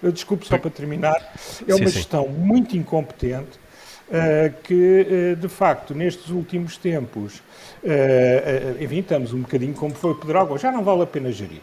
Desculpe 0.03 0.47
só 0.47 0.59
para 0.59 0.71
terminar, 0.71 1.35
é 1.67 1.75
uma 1.75 1.87
sim, 1.87 1.93
gestão 1.93 2.25
sim. 2.25 2.31
muito 2.31 2.77
incompetente. 2.77 3.59
Que, 4.63 5.37
de 5.39 5.49
facto, 5.49 5.95
nestes 5.95 6.29
últimos 6.29 6.77
tempos, 6.77 7.43
enfim, 8.81 8.99
estamos 8.99 9.33
um 9.33 9.41
bocadinho 9.41 9.75
como 9.75 9.95
foi 9.95 10.15
Pedrógão, 10.15 10.57
já 10.57 10.71
não 10.71 10.85
vale 10.85 11.03
a 11.03 11.07
pena 11.07 11.33
gerir. 11.33 11.61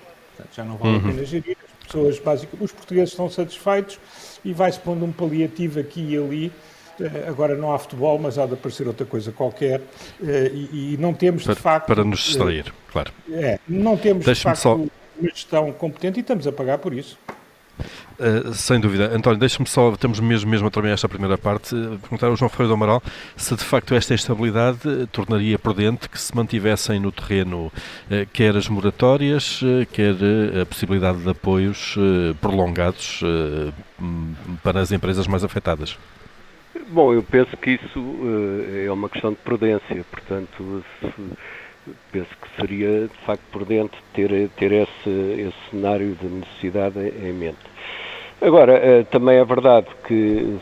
já 0.54 0.64
não 0.64 0.76
vale 0.76 0.98
uhum. 0.98 1.00
a 1.00 1.12
pena 1.12 1.26
gerir. 1.26 1.58
As 1.82 1.88
pessoas, 1.88 2.20
basicamente, 2.20 2.66
os 2.66 2.72
portugueses 2.72 3.10
estão 3.12 3.30
satisfeitos 3.30 4.00
e 4.44 4.54
vai-se 4.54 4.80
pondo 4.80 5.06
um 5.06 5.12
paliativo 5.12 5.80
aqui 5.80 6.02
e 6.02 6.18
ali 6.18 6.52
eh, 7.00 7.26
agora 7.28 7.56
não 7.56 7.74
há 7.74 7.80
futebol, 7.80 8.20
mas 8.20 8.38
há 8.38 8.46
de 8.46 8.54
aparecer 8.54 8.88
outra 8.88 9.06
coisa 9.06 9.32
qualquer 9.32 9.82
eh, 10.24 10.52
e, 10.54 10.94
e 10.94 10.98
não 11.00 11.14
temos 11.14 11.44
para, 11.44 11.56
de 11.56 11.60
facto. 11.60 11.88
Para 11.88 12.04
nos 12.04 12.20
distrair, 12.20 12.74
claro. 12.92 13.12
É, 13.32 13.60
não 13.68 13.98
temos 13.98 14.26
de 14.26 14.36
facto 14.36 14.60
só... 14.60 14.76
uma 14.76 14.90
gestão 15.22 15.72
competente 15.72 16.20
e 16.20 16.22
estamos 16.22 16.46
a 16.46 16.52
pagar 16.52 16.78
por 16.78 16.94
isso. 16.94 17.18
Uh, 18.20 18.54
sem 18.54 18.80
dúvida. 18.80 19.12
António, 19.14 19.40
deixa-me 19.40 19.68
só, 19.68 19.92
estamos 19.92 20.20
mesmo, 20.20 20.50
mesmo 20.50 20.68
a 20.68 20.72
terminar 20.72 20.94
esta 20.94 21.10
primeira 21.10 21.38
parte, 21.38 21.74
uh, 21.74 21.98
perguntar 22.00 22.28
ao 22.28 22.36
João 22.36 22.48
Ferreira 22.48 22.70
do 22.70 22.74
Amaral 22.76 23.02
se 23.36 23.56
de 23.56 23.64
facto 23.64 23.96
esta 23.96 24.14
instabilidade 24.14 24.88
uh, 24.88 25.08
tornaria 25.08 25.58
prudente 25.58 26.08
que 26.08 26.20
se 26.20 26.36
mantivessem 26.36 27.00
no 27.00 27.12
terreno 27.12 27.72
quer 28.32 28.56
as 28.56 28.70
moratórias, 28.70 29.62
quer 29.92 30.16
a 30.62 30.66
possibilidade 30.66 31.20
de 31.20 31.30
apoios 31.30 31.96
prolongados 32.40 33.22
para 34.62 34.80
as 34.80 34.92
empresas 34.92 35.28
mais 35.28 35.44
afetadas. 35.44 35.98
Bom, 36.90 37.14
eu 37.14 37.24
penso 37.24 37.56
que 37.58 37.72
isso 37.72 38.18
é 38.86 38.92
uma 38.92 39.10
questão 39.10 39.32
de 39.32 39.38
prudência, 39.38 40.06
portanto, 40.12 40.84
se, 41.00 41.08
penso 42.12 42.30
que 42.42 42.62
seria 42.62 43.08
de 43.08 43.18
facto 43.26 43.44
prudente 43.52 43.94
ter, 44.14 44.50
ter 44.58 44.72
esse, 44.72 45.10
esse 45.10 45.70
cenário 45.70 46.16
de 46.16 46.28
necessidade 46.28 47.00
em, 47.00 47.34
mente. 47.34 47.58
Agora, 48.42 48.74
uh, 48.74 49.06
também 49.06 49.38
é 49.38 49.46
verdade 49.46 49.88
que 50.08 50.60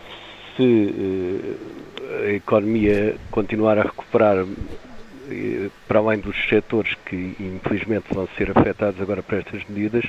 se 0.55 0.63
uh, 0.63 2.25
a 2.25 2.31
economia 2.31 3.15
continuar 3.31 3.77
a 3.77 3.83
recuperar 3.83 4.45
para 5.87 5.99
além 5.99 6.19
dos 6.19 6.35
setores 6.49 6.93
que 7.05 7.35
infelizmente 7.39 8.05
vão 8.11 8.27
ser 8.37 8.51
afetados 8.51 9.01
agora 9.01 9.23
por 9.23 9.37
estas 9.37 9.63
medidas, 9.69 10.03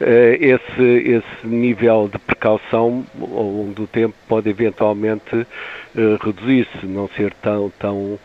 eh, 0.00 0.38
esse, 0.40 0.82
esse 0.82 1.46
nível 1.46 2.08
de 2.10 2.18
precaução 2.18 3.04
ao 3.20 3.26
longo 3.26 3.74
do 3.74 3.86
tempo 3.86 4.14
pode 4.26 4.48
eventualmente 4.48 5.46
eh, 5.94 6.18
reduzir-se, 6.20 6.86
não 6.86 7.06
ser 7.08 7.34
tão, 7.34 7.70
tão, 7.78 8.18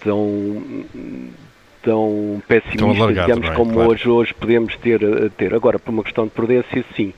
tão, 0.00 0.62
tão 1.86 2.42
pessimista, 2.48 3.06
digamos, 3.06 3.48
é? 3.48 3.54
como 3.54 3.72
claro. 3.74 3.90
hoje, 3.90 4.08
hoje 4.08 4.34
podemos 4.34 4.76
ter, 4.76 5.00
eh, 5.02 5.30
ter. 5.36 5.54
Agora, 5.54 5.78
por 5.78 5.92
uma 5.92 6.02
questão 6.02 6.24
de 6.24 6.32
prudência, 6.32 6.84
sim. 6.96 7.14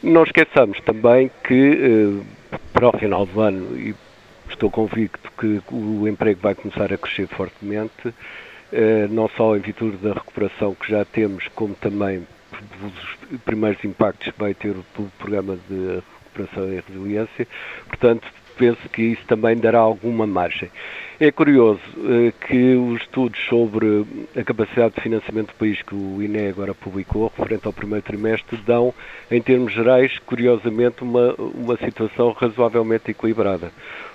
Não 0.00 0.22
esqueçamos 0.22 0.80
também 0.80 1.30
que 1.42 2.22
para 2.72 2.88
o 2.88 2.92
final 2.96 3.26
do 3.26 3.40
ano, 3.40 3.76
e 3.76 3.94
estou 4.48 4.70
convicto 4.70 5.32
que 5.38 5.60
o 5.72 6.06
emprego 6.06 6.40
vai 6.40 6.54
começar 6.54 6.92
a 6.92 6.98
crescer 6.98 7.26
fortemente, 7.26 8.14
não 9.10 9.28
só 9.30 9.56
em 9.56 9.60
virtude 9.60 9.96
da 9.96 10.12
recuperação 10.12 10.74
que 10.74 10.90
já 10.90 11.04
temos, 11.04 11.48
como 11.54 11.74
também 11.74 12.22
dos 12.80 13.40
primeiros 13.40 13.82
impactos 13.84 14.30
que 14.30 14.38
vai 14.38 14.54
ter 14.54 14.70
o 14.70 14.84
programa 15.18 15.58
de 15.68 16.02
recuperação 16.34 16.72
e 16.72 16.82
resiliência. 16.86 17.48
Portanto, 17.88 18.28
penso 18.56 18.88
que 18.88 19.02
isso 19.02 19.22
também 19.26 19.56
dará 19.56 19.78
alguma 19.78 20.26
margem. 20.26 20.70
É 21.20 21.30
curioso 21.30 21.80
eh, 21.96 22.32
que 22.46 22.74
os 22.74 23.00
estudos 23.02 23.40
sobre 23.48 24.04
a 24.36 24.42
capacidade 24.42 24.94
de 24.94 25.00
financiamento 25.00 25.48
do 25.48 25.54
país 25.54 25.80
que 25.82 25.94
o 25.94 26.22
INE 26.22 26.48
agora 26.48 26.74
publicou, 26.74 27.32
referente 27.36 27.66
ao 27.66 27.72
primeiro 27.72 28.04
trimestre, 28.04 28.56
dão, 28.66 28.92
em 29.30 29.40
termos 29.40 29.72
gerais, 29.72 30.18
curiosamente, 30.26 31.02
uma, 31.02 31.34
uma 31.34 31.76
situação 31.76 32.32
razoavelmente 32.32 33.10
equilibrada 33.10 33.70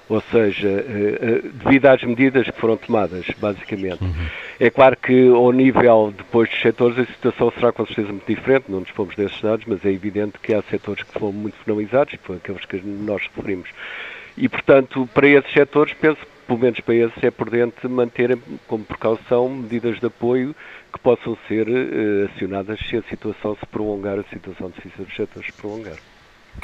ou 0.10 0.19
seja, 0.22 0.67
eh, 0.67 1.17
eh, 1.22 1.41
devido 1.53 1.86
às 1.86 2.03
medidas 2.03 2.50
que 2.50 2.60
foram 2.60 2.75
tomadas, 2.75 3.27
basicamente. 3.38 4.03
Uhum. 4.03 4.25
É 4.60 4.69
claro 4.72 4.98
que 4.98 5.29
ao 5.29 5.51
nível 5.51 6.12
depois 6.17 6.50
dos 6.50 6.60
setores 6.60 6.98
a 6.98 7.05
situação 7.05 7.51
será 7.51 7.72
com 7.72 7.86
certeza 7.86 8.08
muito 8.08 8.25
diferente, 8.25 8.65
não 8.69 8.79
nos 8.79 8.89
fomos 8.89 9.15
desses 9.15 9.39
dados, 9.39 9.65
mas 9.67 9.86
é 9.86 9.91
evidente 9.91 10.39
que 10.41 10.53
há 10.53 10.63
setores 10.63 11.03
que 11.03 11.13
foram 11.13 11.31
muito 11.31 11.55
penalizados, 11.63 12.15
que 12.15 12.25
foram 12.25 12.39
aqueles 12.43 12.65
que 12.65 12.81
nós 12.81 13.22
referimos. 13.36 13.69
E, 14.38 14.48
portanto, 14.48 15.07
para 15.13 15.27
esses 15.27 15.51
setores, 15.51 15.93
penso 15.93 16.19
pelo 16.50 16.59
menos 16.59 16.79
para 16.79 16.95
esses, 16.95 17.24
é 17.24 17.29
prudente 17.29 17.88
manterem 17.88 18.41
como 18.67 18.83
precaução 18.83 19.48
medidas 19.48 20.00
de 20.00 20.07
apoio 20.07 20.55
que 20.91 21.00
possam 21.00 21.38
ser 21.48 21.67
uh, 21.67 22.29
acionadas 22.33 22.79
se 22.79 22.98
a 22.98 23.03
situação 23.03 23.55
se 23.55 23.65
prolongar, 23.67 24.17
a 24.17 24.24
situação 24.24 24.71
difícil 24.71 25.05
dos 25.05 25.15
setores 25.15 25.45
se 25.45 25.53
prolongar. 25.53 25.98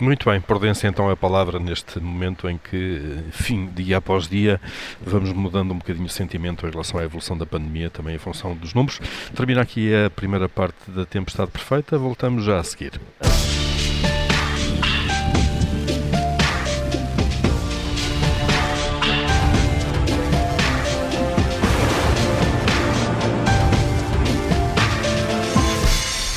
Muito 0.01 0.29
bem, 0.29 0.41
prudência 0.41 0.88
então 0.88 1.10
é 1.10 1.13
a 1.13 1.15
palavra 1.15 1.59
neste 1.59 2.00
momento 2.00 2.50
em 2.50 2.57
que, 2.57 3.20
fim, 3.31 3.68
dia 3.68 3.98
após 3.98 4.27
dia, 4.27 4.59
vamos 5.00 5.31
mudando 5.31 5.72
um 5.72 5.77
bocadinho 5.77 6.07
o 6.07 6.09
sentimento 6.09 6.66
em 6.68 6.72
relação 6.72 7.00
à 7.00 7.03
evolução 7.03 7.37
da 7.37 7.46
pandemia, 7.46 7.89
também 7.89 8.16
em 8.16 8.20
função 8.20 8.55
dos 8.55 8.74
números. 8.74 9.00
Termina 9.35 9.61
aqui 9.61 9.94
a 9.94 10.09
primeira 10.09 10.50
parte 10.50 10.89
da 10.89 11.05
Tempestade 11.05 11.51
Perfeita, 11.51 11.98
voltamos 11.98 12.44
já 12.44 12.59
a 12.59 12.63
seguir. 12.63 13.00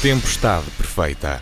Tempestade 0.02 0.64
Perfeita. 0.76 1.40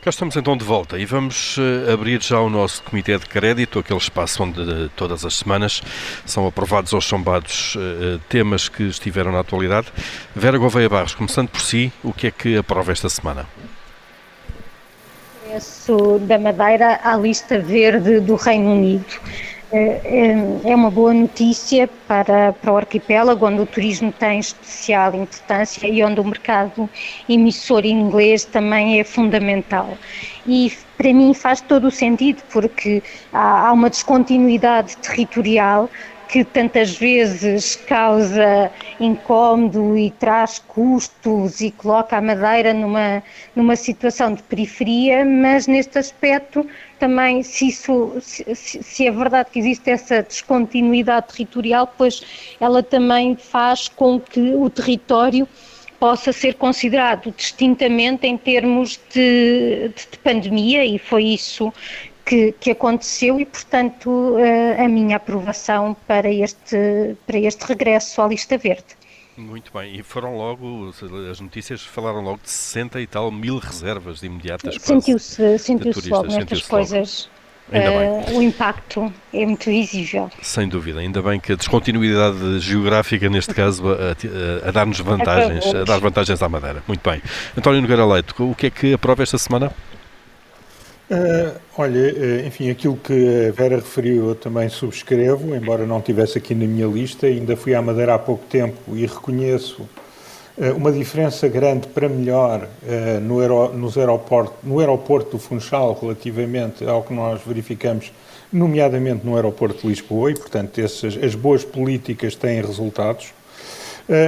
Cá 0.00 0.08
estamos 0.08 0.34
então 0.34 0.56
de 0.56 0.64
volta 0.64 0.98
e 0.98 1.04
vamos 1.04 1.58
uh, 1.58 1.92
abrir 1.92 2.22
já 2.22 2.40
o 2.40 2.48
nosso 2.48 2.82
Comitê 2.82 3.18
de 3.18 3.26
Crédito, 3.26 3.78
aquele 3.78 3.98
espaço 3.98 4.42
onde 4.42 4.58
uh, 4.58 4.88
todas 4.96 5.22
as 5.22 5.34
semanas 5.34 5.82
são 6.24 6.46
aprovados 6.46 6.94
ou 6.94 7.00
chumbados 7.02 7.74
uh, 7.76 8.18
temas 8.26 8.70
que 8.70 8.84
estiveram 8.84 9.30
na 9.30 9.40
atualidade. 9.40 9.88
Vera 10.34 10.56
Gouveia 10.56 10.88
Barros, 10.88 11.14
começando 11.14 11.50
por 11.50 11.60
si, 11.60 11.92
o 12.02 12.10
que 12.10 12.28
é 12.28 12.30
que 12.30 12.56
aprova 12.56 12.90
esta 12.90 13.10
semana? 13.10 13.46
Regresso 15.44 16.18
da 16.20 16.38
Madeira 16.38 17.00
à 17.04 17.14
lista 17.18 17.58
verde 17.58 18.18
do 18.20 18.34
Reino 18.34 18.72
Unido. 18.72 19.04
É, 19.72 20.00
é, 20.64 20.72
é 20.72 20.74
uma 20.74 20.90
boa 20.90 21.14
notícia 21.14 21.88
para, 22.08 22.52
para 22.54 22.72
o 22.72 22.76
arquipélago, 22.76 23.46
onde 23.46 23.60
o 23.60 23.66
turismo 23.66 24.10
tem 24.12 24.40
especial 24.40 25.14
importância 25.14 25.86
e 25.86 26.02
onde 26.02 26.20
o 26.20 26.24
mercado 26.24 26.90
emissor 27.28 27.86
inglês 27.86 28.44
também 28.44 28.98
é 28.98 29.04
fundamental. 29.04 29.96
E 30.44 30.72
para 30.96 31.12
mim 31.12 31.32
faz 31.34 31.60
todo 31.60 31.86
o 31.86 31.90
sentido, 31.90 32.42
porque 32.52 33.00
há, 33.32 33.68
há 33.68 33.72
uma 33.72 33.88
descontinuidade 33.88 34.96
territorial 34.96 35.88
que 36.30 36.44
tantas 36.44 36.96
vezes 36.96 37.74
causa 37.74 38.70
incómodo 39.00 39.96
e 39.98 40.12
traz 40.12 40.60
custos 40.60 41.60
e 41.60 41.72
coloca 41.72 42.16
a 42.16 42.20
Madeira 42.20 42.72
numa, 42.72 43.22
numa 43.54 43.74
situação 43.74 44.34
de 44.34 44.42
periferia, 44.44 45.24
mas 45.24 45.66
neste 45.66 45.98
aspecto 45.98 46.64
também, 47.00 47.42
se, 47.42 47.68
isso, 47.68 48.12
se, 48.20 48.54
se 48.54 49.06
é 49.06 49.10
verdade 49.10 49.50
que 49.50 49.58
existe 49.58 49.90
essa 49.90 50.22
descontinuidade 50.22 51.28
territorial, 51.28 51.92
pois 51.96 52.22
ela 52.60 52.82
também 52.82 53.34
faz 53.34 53.88
com 53.88 54.20
que 54.20 54.54
o 54.54 54.68
território 54.68 55.48
possa 55.98 56.32
ser 56.32 56.54
considerado 56.54 57.34
distintamente 57.36 58.26
em 58.26 58.36
termos 58.36 59.00
de, 59.12 59.88
de, 59.88 60.10
de 60.10 60.18
pandemia 60.22 60.84
e 60.84 60.98
foi 60.98 61.24
isso 61.24 61.72
que, 62.24 62.52
que 62.52 62.70
aconteceu 62.70 63.40
e, 63.40 63.46
portanto, 63.46 64.36
a, 64.78 64.84
a 64.84 64.88
minha 64.88 65.16
aprovação 65.16 65.96
para 66.06 66.30
este, 66.30 67.16
para 67.26 67.38
este 67.38 67.64
regresso 67.64 68.20
à 68.20 68.28
lista 68.28 68.56
verde. 68.58 69.00
Muito 69.40 69.72
bem, 69.72 69.98
e 69.98 70.02
foram 70.02 70.36
logo, 70.36 70.92
as 71.30 71.40
notícias 71.40 71.82
falaram 71.82 72.20
logo 72.20 72.40
de 72.42 72.50
60 72.50 73.00
e 73.00 73.06
tal 73.06 73.30
mil 73.30 73.58
reservas 73.58 74.22
imediatas. 74.22 74.76
Sentiu-se 74.80 75.58
sentiu 75.58 75.92
logo 76.08 76.28
nestas 76.28 76.62
coisas. 76.62 77.30
Uh, 77.70 78.36
o 78.36 78.42
impacto 78.42 79.12
é 79.32 79.46
muito 79.46 79.66
visível. 79.66 80.28
Sem 80.42 80.68
dúvida, 80.68 80.98
ainda 80.98 81.22
bem 81.22 81.38
que 81.38 81.52
a 81.52 81.56
descontinuidade 81.56 82.58
geográfica, 82.58 83.28
neste 83.28 83.54
caso, 83.54 83.84
a, 83.88 83.94
a, 83.94 84.68
a 84.68 84.70
dar-nos 84.72 84.98
vantagens, 84.98 85.64
a 85.72 85.84
dar 85.84 86.00
vantagens 86.00 86.42
à 86.42 86.48
Madeira. 86.48 86.82
Muito 86.88 87.08
bem. 87.08 87.22
António 87.56 87.80
Nogueira 87.80 88.04
Leite, 88.04 88.34
o 88.38 88.56
que 88.56 88.66
é 88.66 88.70
que 88.70 88.92
aprova 88.92 89.22
esta 89.22 89.38
semana? 89.38 89.72
Uh, 91.10 91.58
olha, 91.76 92.14
uh, 92.14 92.46
enfim, 92.46 92.70
aquilo 92.70 92.96
que 92.96 93.48
a 93.48 93.50
Vera 93.50 93.74
referiu 93.74 94.28
eu 94.28 94.34
também 94.36 94.68
subscrevo, 94.68 95.56
embora 95.56 95.84
não 95.84 96.00
tivesse 96.00 96.38
aqui 96.38 96.54
na 96.54 96.64
minha 96.66 96.86
lista, 96.86 97.26
ainda 97.26 97.56
fui 97.56 97.74
à 97.74 97.82
Madeira 97.82 98.14
há 98.14 98.18
pouco 98.18 98.44
tempo 98.46 98.78
e 98.94 99.04
reconheço 99.06 99.82
uh, 100.56 100.72
uma 100.76 100.92
diferença 100.92 101.48
grande 101.48 101.88
para 101.88 102.08
melhor 102.08 102.68
no, 103.22 103.40
aero, 103.40 103.72
nos 103.72 103.98
aeroporto, 103.98 104.54
no 104.62 104.78
aeroporto 104.78 105.32
do 105.32 105.38
Funchal 105.40 105.98
relativamente 106.00 106.84
ao 106.84 107.02
que 107.02 107.12
nós 107.12 107.40
verificamos, 107.44 108.12
nomeadamente 108.52 109.26
no 109.26 109.34
aeroporto 109.34 109.80
de 109.80 109.88
Lisboa, 109.88 110.30
e 110.30 110.34
portanto 110.34 110.78
essas, 110.80 111.18
as 111.20 111.34
boas 111.34 111.64
políticas 111.64 112.36
têm 112.36 112.60
resultados. 112.60 113.32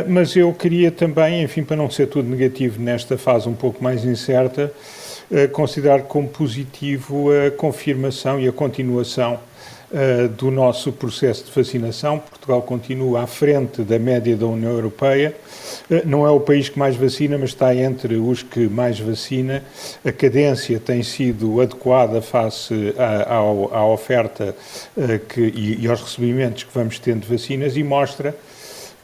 mas 0.08 0.34
eu 0.34 0.52
queria 0.52 0.90
também, 0.90 1.42
enfim, 1.42 1.62
para 1.62 1.76
não 1.76 1.88
ser 1.88 2.06
tudo 2.06 2.28
negativo 2.28 2.80
nesta 2.80 3.16
fase 3.16 3.48
um 3.48 3.54
pouco 3.54 3.82
mais 3.82 4.04
incerta, 4.04 4.72
considerar 5.52 6.02
como 6.02 6.28
positivo 6.28 7.30
a 7.30 7.50
confirmação 7.50 8.38
e 8.38 8.46
a 8.46 8.52
continuação 8.52 9.38
uh, 9.92 10.28
do 10.28 10.50
nosso 10.50 10.90
processo 10.92 11.44
de 11.44 11.52
vacinação. 11.52 12.18
Portugal 12.18 12.62
continua 12.62 13.22
à 13.22 13.26
frente 13.26 13.82
da 13.82 13.98
média 13.98 14.36
da 14.36 14.46
União 14.46 14.72
Europeia. 14.72 15.36
Uh, 15.90 16.06
não 16.06 16.26
é 16.26 16.30
o 16.30 16.40
país 16.40 16.68
que 16.68 16.78
mais 16.78 16.96
vacina, 16.96 17.36
mas 17.38 17.50
está 17.50 17.74
entre 17.74 18.16
os 18.16 18.42
que 18.42 18.68
mais 18.68 18.98
vacina. 18.98 19.62
A 20.04 20.12
cadência 20.12 20.80
tem 20.80 21.02
sido 21.02 21.60
adequada 21.60 22.22
face 22.22 22.94
à, 22.98 23.84
oferta 23.84 24.54
uh, 24.96 25.18
que, 25.28 25.52
e 25.80 25.86
aos 25.86 26.00
recebimentos 26.00 26.64
que 26.64 26.74
vamos 26.74 26.98
tendo 26.98 27.20
de 27.20 27.28
vacinas 27.28 27.76
e 27.76 27.82
mostra 27.82 28.34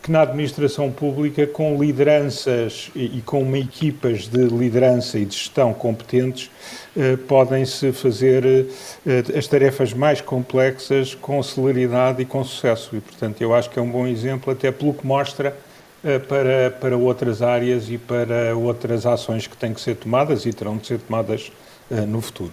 que 0.03 0.11
na 0.11 0.23
administração 0.23 0.91
pública, 0.91 1.47
com 1.47 1.83
lideranças 1.83 2.91
e, 2.95 3.21
com 3.25 3.55
equipas 3.57 4.29
de 4.29 4.45
liderança 4.45 5.19
e 5.19 5.25
de 5.25 5.35
gestão 5.35 5.75
competentes, 5.75 6.51
eh, 6.97 7.17
podem-se 7.17 7.93
fazer 7.93 8.67
eh, 9.07 9.37
as 9.37 9.47
tarefas 9.47 9.93
mais 9.93 10.21
complexas 10.21 11.15
com 11.15 11.43
celeridade 11.43 12.23
e 12.23 12.25
com 12.25 12.43
sucesso. 12.45 12.97
E, 12.97 13.01
portanto, 13.01 13.41
eu 13.43 13.55
acho 13.55 13.69
que 13.69 13.79
é 13.79 13.83
um 13.83 13.91
bom 13.91 14.07
exemplo, 14.07 14.53
até 14.53 14.71
pelo 14.71 14.95
que 14.95 15.07
mostra 15.07 15.55
eh, 16.03 16.19
para, 16.21 16.71
para 16.71 16.97
outras 16.97 17.43
áreas 17.43 17.91
e 17.91 17.99
para 17.99 18.57
outras 18.57 19.05
ações 19.05 19.49
que 19.49 19.57
têm 19.57 19.75
que 19.75 19.81
ser 19.81 19.97
tomadas 19.97 20.47
e 20.47 20.53
terão 20.53 20.77
de 20.77 20.87
ser 20.87 21.01
tomadas 21.01 21.51
eh, 21.91 22.03
no 22.03 22.21
futuro. 22.21 22.53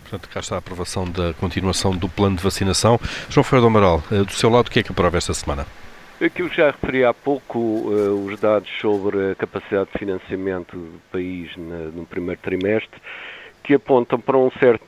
Portanto, 0.00 0.28
cá 0.30 0.40
está 0.40 0.54
a 0.54 0.58
aprovação 0.58 1.04
da 1.04 1.34
continuação 1.34 1.94
do 1.94 2.08
plano 2.08 2.36
de 2.36 2.42
vacinação. 2.42 2.98
João 3.28 3.44
Ferreira 3.44 3.60
do 3.60 3.66
Amaral, 3.66 4.02
eh, 4.10 4.24
do 4.24 4.32
seu 4.32 4.48
lado, 4.48 4.68
o 4.68 4.70
que 4.70 4.78
é 4.78 4.82
que 4.82 4.90
aprova 4.90 5.18
esta 5.18 5.34
semana? 5.34 5.66
Aquilo 6.24 6.48
já 6.48 6.70
referi 6.70 7.04
há 7.04 7.12
pouco, 7.12 7.58
uh, 7.58 8.24
os 8.24 8.40
dados 8.40 8.70
sobre 8.80 9.32
a 9.32 9.34
capacidade 9.34 9.90
de 9.92 9.98
financiamento 9.98 10.74
do 10.74 10.98
país 11.12 11.54
na, 11.54 11.90
no 11.90 12.06
primeiro 12.06 12.40
trimestre, 12.40 12.98
que 13.62 13.74
apontam 13.74 14.18
para 14.18 14.38
um 14.38 14.50
certo, 14.52 14.86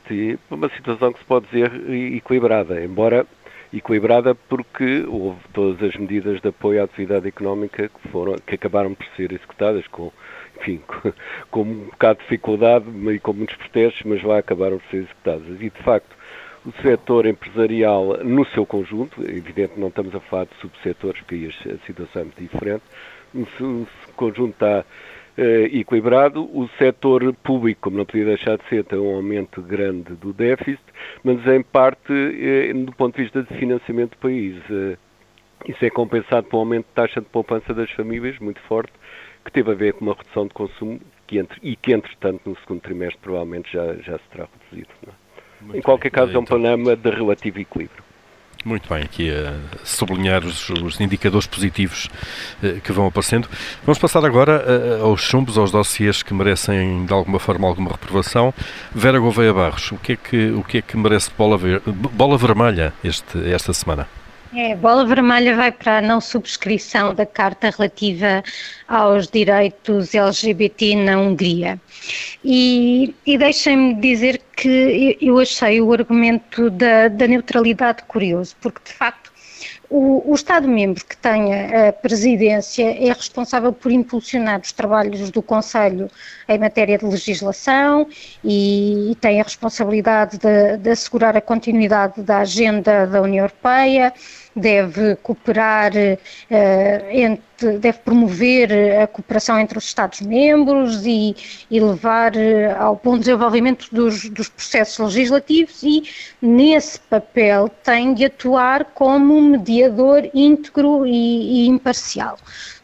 uma 0.50 0.70
situação 0.70 1.12
que 1.12 1.18
se 1.18 1.26
pode 1.26 1.44
dizer 1.48 1.70
equilibrada, 1.90 2.82
embora 2.82 3.26
equilibrada 3.70 4.34
porque 4.34 5.04
houve 5.06 5.38
todas 5.52 5.82
as 5.82 5.94
medidas 5.96 6.40
de 6.40 6.48
apoio 6.48 6.80
à 6.80 6.84
atividade 6.84 7.28
económica 7.28 7.90
que, 7.90 8.08
foram, 8.08 8.36
que 8.38 8.54
acabaram 8.54 8.94
por 8.94 9.06
ser 9.14 9.30
executadas 9.30 9.86
com, 9.88 10.10
enfim, 10.58 10.80
com, 10.88 11.12
com 11.50 11.60
um 11.60 11.84
bocado 11.90 12.18
de 12.20 12.24
dificuldade 12.24 12.86
e 13.12 13.18
com 13.18 13.34
muitos 13.34 13.56
protestos, 13.56 14.02
mas 14.06 14.22
lá 14.22 14.38
acabaram 14.38 14.78
por 14.78 14.88
ser 14.90 14.96
executadas. 15.02 15.60
E, 15.60 15.68
de 15.68 15.82
facto, 15.82 16.15
o 16.66 16.72
setor 16.82 17.26
empresarial 17.26 18.18
no 18.24 18.44
seu 18.46 18.66
conjunto, 18.66 19.22
evidente 19.22 19.78
não 19.78 19.88
estamos 19.88 20.14
a 20.14 20.20
falar 20.20 20.46
de 20.46 20.54
subsetores, 20.60 21.20
porque 21.20 21.34
aí 21.36 21.46
a 21.46 21.86
situação 21.86 22.22
é 22.22 22.24
muito 22.24 22.40
diferente, 22.40 22.82
o 23.34 23.86
conjunto 24.16 24.52
está 24.52 24.84
eh, 25.38 25.70
equilibrado, 25.72 26.42
o 26.42 26.68
setor 26.78 27.32
público, 27.34 27.82
como 27.82 27.98
não 27.98 28.04
podia 28.04 28.24
deixar 28.24 28.58
de 28.58 28.68
ser, 28.68 28.84
tem 28.84 28.98
um 28.98 29.14
aumento 29.14 29.62
grande 29.62 30.14
do 30.14 30.32
déficit, 30.32 30.82
mas 31.22 31.46
em 31.46 31.62
parte 31.62 32.12
eh, 32.12 32.72
do 32.72 32.92
ponto 32.92 33.16
de 33.16 33.22
vista 33.22 33.42
de 33.42 33.54
financiamento 33.58 34.12
do 34.12 34.18
país. 34.18 34.56
Eh, 34.70 34.96
isso 35.68 35.84
é 35.84 35.90
compensado 35.90 36.46
por 36.48 36.56
um 36.56 36.60
aumento 36.60 36.86
de 36.86 36.92
taxa 36.92 37.20
de 37.20 37.26
poupança 37.26 37.74
das 37.74 37.90
famílias, 37.90 38.38
muito 38.38 38.60
forte, 38.62 38.92
que 39.44 39.52
teve 39.52 39.70
a 39.70 39.74
ver 39.74 39.94
com 39.94 40.04
uma 40.04 40.14
redução 40.14 40.46
de 40.46 40.54
consumo 40.54 41.00
que 41.26 41.38
entre, 41.38 41.58
e 41.62 41.76
que, 41.76 41.92
entretanto, 41.92 42.48
no 42.48 42.56
segundo 42.58 42.80
trimestre 42.80 43.18
provavelmente 43.20 43.72
já, 43.72 43.94
já 43.96 44.18
se 44.18 44.24
terá 44.30 44.48
reduzido. 44.70 44.90
Não 45.04 45.12
é? 45.12 45.25
Muito 45.66 45.78
em 45.78 45.82
qualquer 45.82 46.10
bem. 46.10 46.20
caso, 46.20 46.32
é 46.32 46.38
um 46.38 46.42
então, 46.42 46.58
panorama 46.58 46.96
de 46.96 47.10
relativo 47.10 47.58
equilíbrio. 47.58 48.04
Muito 48.64 48.88
bem, 48.92 49.04
aqui 49.04 49.30
a 49.30 49.54
sublinhar 49.84 50.44
os, 50.44 50.68
os 50.70 51.00
indicadores 51.00 51.46
positivos 51.46 52.08
eh, 52.60 52.80
que 52.82 52.90
vão 52.90 53.06
aparecendo. 53.06 53.48
Vamos 53.84 53.96
passar 53.96 54.24
agora 54.24 54.64
eh, 54.66 55.00
aos 55.02 55.20
chumbos, 55.20 55.56
aos 55.56 55.70
dossiês 55.70 56.20
que 56.20 56.34
merecem 56.34 57.06
de 57.06 57.12
alguma 57.12 57.38
forma 57.38 57.68
alguma 57.68 57.92
reprovação. 57.92 58.52
Vera 58.92 59.20
Gouveia 59.20 59.52
Barros, 59.52 59.92
o 59.92 59.96
que 59.98 60.12
é 60.12 60.16
que, 60.16 60.50
o 60.50 60.64
que, 60.64 60.78
é 60.78 60.82
que 60.82 60.96
merece 60.96 61.30
bola, 61.38 61.56
ver, 61.56 61.80
bola 61.86 62.36
vermelha 62.36 62.92
este, 63.04 63.38
esta 63.52 63.72
semana? 63.72 64.08
É, 64.54 64.74
bola 64.76 65.04
vermelha 65.04 65.56
vai 65.56 65.72
para 65.72 65.98
a 65.98 66.02
não 66.02 66.20
subscrição 66.20 67.14
da 67.14 67.26
Carta 67.26 67.70
relativa 67.70 68.42
aos 68.88 69.28
direitos 69.28 70.14
LGBT 70.14 70.96
na 70.96 71.18
Hungria. 71.18 71.80
E, 72.44 73.14
e 73.26 73.36
deixem-me 73.36 73.94
dizer 73.94 74.40
que 74.56 75.18
eu 75.20 75.38
achei 75.38 75.80
o 75.80 75.92
argumento 75.92 76.70
da, 76.70 77.08
da 77.08 77.26
neutralidade 77.26 78.04
curioso, 78.04 78.56
porque 78.60 78.80
de 78.84 78.92
facto 78.92 79.32
o, 79.90 80.30
o 80.30 80.34
Estado-membro 80.34 81.04
que 81.04 81.16
tenha 81.16 81.88
a 81.88 81.92
presidência 81.92 82.84
é 82.84 83.12
responsável 83.12 83.72
por 83.72 83.92
impulsionar 83.92 84.60
os 84.60 84.72
trabalhos 84.72 85.30
do 85.30 85.42
Conselho 85.42 86.10
em 86.48 86.58
matéria 86.58 86.98
de 86.98 87.04
legislação 87.04 88.06
e, 88.42 89.12
e 89.12 89.14
tem 89.16 89.40
a 89.40 89.44
responsabilidade 89.44 90.38
de, 90.38 90.76
de 90.78 90.90
assegurar 90.90 91.36
a 91.36 91.40
continuidade 91.40 92.22
da 92.22 92.38
agenda 92.38 93.06
da 93.06 93.20
União 93.22 93.44
Europeia 93.44 94.12
deve 94.56 95.16
cooperar, 95.16 95.92
entre, 97.10 97.78
deve 97.78 97.98
promover 97.98 98.72
a 99.02 99.06
cooperação 99.06 99.58
entre 99.60 99.78
os 99.78 99.84
Estados-membros 99.84 101.04
e, 101.04 101.36
e, 101.70 101.80
levar 101.80 102.32
uh, 102.34 102.76
ao 102.78 103.00
bom 103.02 103.18
desenvolvimento 103.18 103.88
dos, 103.92 104.28
dos, 104.30 104.48
processos 104.48 105.14
legislativos 105.14 105.82
e, 105.82 106.04
nesse 106.40 106.98
papel, 107.00 107.68
tem 107.68 108.14
de 108.14 108.24
atuar 108.26 108.84
como 108.94 109.40
mediador 109.40 110.28
íntegro 110.34 111.06
e, 111.06 111.64
e 111.64 111.66
imparcial 111.68 112.36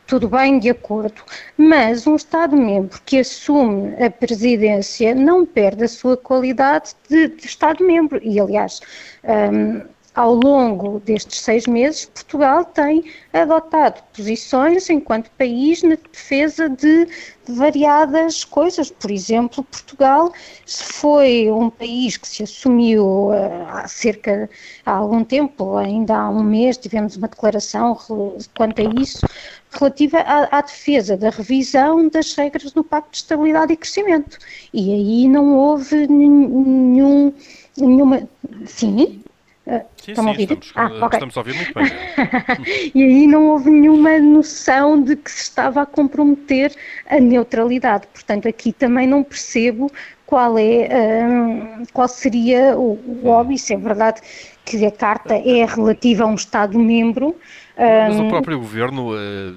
tudo 0.05 0.29
bem, 0.29 0.59
de 0.59 0.69
acordo, 0.69 1.23
mas 1.57 2.07
um 2.07 2.17
Estado-membro 2.17 3.01
que 3.03 3.21
assume 3.21 3.95
a 3.95 4.11
presidência 4.11 5.15
não 5.15 5.47
perde 5.47 5.85
a 5.85 5.89
sua 5.89 6.19
qualidade 6.19 6.91
de, 7.09 7.29
de 7.29 7.47
Estado-membro. 7.47 8.21
E, 8.23 8.39
aliás, 8.39 8.81
um, 9.25 9.81
ao 10.15 10.35
longo 10.35 11.01
destes 11.01 11.41
seis 11.41 11.67
meses, 11.67 12.05
Portugal 12.05 12.67
tem 12.67 13.05
adotado 13.33 14.03
posições 14.15 14.91
enquanto 14.91 15.31
país 15.39 15.83
na 15.83 15.95
defesa 15.95 16.69
de 16.69 17.09
variadas 17.49 18.45
coisas. 18.45 18.91
Por 18.91 19.11
exemplo, 19.11 19.65
Portugal 19.65 20.31
foi 20.67 21.51
um 21.51 21.71
país 21.71 22.19
que 22.19 22.29
se 22.29 22.43
assumiu 22.43 23.33
eh, 23.33 23.67
há 23.69 23.89
cerca 23.89 24.51
há 24.85 24.93
algum 24.93 25.25
tempo, 25.25 25.77
ainda 25.79 26.15
há 26.17 26.29
um 26.29 26.43
mês, 26.43 26.77
tivemos 26.77 27.17
uma 27.17 27.29
declaração 27.29 27.99
quanto 28.55 28.83
a 28.83 29.01
isso, 29.01 29.27
relativa 29.71 30.19
à, 30.19 30.59
à, 30.59 30.61
defesa 30.61 31.17
da 31.17 31.31
revisão 31.31 32.09
das 32.09 32.35
regras 32.35 32.73
do 32.73 32.85
Pacto 32.85 33.13
de 33.13 33.17
Estabilidade 33.19 33.73
e 33.73 33.77
Crescimento. 33.79 34.39
E 34.75 34.93
aí 34.93 35.29
não 35.29 35.57
houve 35.57 36.07
nenhum, 36.07 37.33
nenhuma. 37.79 38.29
Sim, 38.67 39.22
Sim, 39.65 40.11
Estão 40.11 40.25
sim, 40.25 40.29
a 40.29 40.33
ouvir? 40.33 40.43
Estamos, 40.43 40.73
ah, 40.75 41.07
okay. 41.07 41.17
estamos 41.17 41.37
a 41.37 41.41
ouvir 41.41 41.55
muito 41.55 41.75
bem. 41.75 41.85
e 42.95 43.03
aí 43.03 43.27
não 43.29 43.47
houve 43.49 43.71
nenhuma 43.71 44.19
noção 44.19 45.01
de 45.03 45.15
que 45.15 45.31
se 45.31 45.43
estava 45.43 45.83
a 45.83 45.87
comprometer 45.87 46.75
a 47.09 47.21
neutralidade. 47.21 48.07
Portanto, 48.13 48.49
aqui 48.49 48.73
também 48.73 49.07
não 49.07 49.23
percebo 49.23 49.91
qual 50.27 50.59
é, 50.59 51.25
um, 51.25 51.85
qual 51.93 52.09
seria 52.09 52.77
o, 52.77 52.99
o 53.23 53.29
óbvio, 53.29 53.57
se 53.57 53.75
é 53.75 53.77
verdade 53.77 54.21
que 54.65 54.85
a 54.85 54.91
carta 54.91 55.35
é 55.35 55.65
relativa 55.65 56.25
a 56.25 56.27
um 56.27 56.35
Estado-membro. 56.35 57.37
Mas 57.77 58.17
um, 58.17 58.27
o 58.27 58.31
próprio 58.31 58.59
governo 58.59 59.13
uh, 59.13 59.55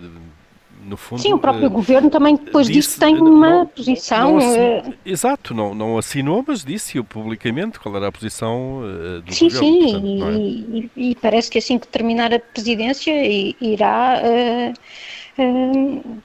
no 0.85 0.95
fundo. 0.95 1.21
Sim, 1.21 1.33
o 1.33 1.39
próprio 1.39 1.67
uh, 1.67 1.71
governo 1.71 2.09
também 2.09 2.35
depois 2.35 2.67
disse, 2.67 2.79
disso 2.79 2.99
tem 2.99 3.17
uma 3.17 3.49
não, 3.49 3.65
posição. 3.65 4.31
Não 4.31 4.37
assinou, 4.37 4.79
uh, 4.79 4.93
exato, 5.05 5.53
não, 5.53 5.73
não 5.73 5.97
assinou, 5.97 6.45
mas 6.47 6.63
disse 6.63 7.01
publicamente 7.03 7.79
qual 7.79 7.95
era 7.95 8.07
a 8.07 8.11
posição 8.11 8.81
uh, 8.81 9.21
do 9.21 9.33
sim, 9.33 9.49
governo. 9.49 9.89
Sim, 9.89 9.99
sim, 9.99 10.23
é? 10.23 10.99
e, 10.99 11.09
e, 11.11 11.15
parece 11.15 11.49
que 11.49 11.57
assim 11.57 11.79
que 11.79 11.87
terminar 11.87 12.33
a 12.33 12.39
presidência 12.39 13.11
irá. 13.59 14.21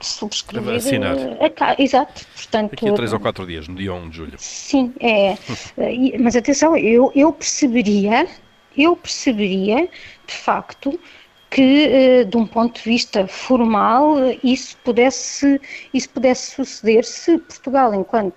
subscrever 0.01 0.77
assinar. 0.77 1.17
Exato, 1.79 2.27
portanto 2.35 2.75
aqui 2.75 2.89
a 2.89 2.93
três 2.93 3.13
ou 3.13 3.19
quatro 3.19 3.47
dias, 3.47 3.67
no 3.67 3.75
dia 3.75 3.93
1 3.93 4.11
de 4.11 4.17
julho 4.17 4.35
sim, 4.39 4.93
é 5.01 5.37
mas 6.21 6.37
atenção, 6.37 6.77
eu, 6.77 7.11
eu 7.17 7.33
perceberia 7.33 8.29
eu 8.77 8.95
perceberia 8.95 9.89
de 10.27 10.33
facto 10.33 10.99
que, 11.51 11.63
eh, 11.63 12.25
de 12.25 12.37
um 12.37 12.47
ponto 12.47 12.77
de 12.77 12.89
vista 12.89 13.27
formal, 13.27 14.17
isso 14.43 14.77
pudesse, 14.85 15.61
isso 15.93 16.09
pudesse 16.11 16.53
suceder 16.53 17.05
se 17.05 17.39
Portugal, 17.39 17.93
enquanto 17.93 18.35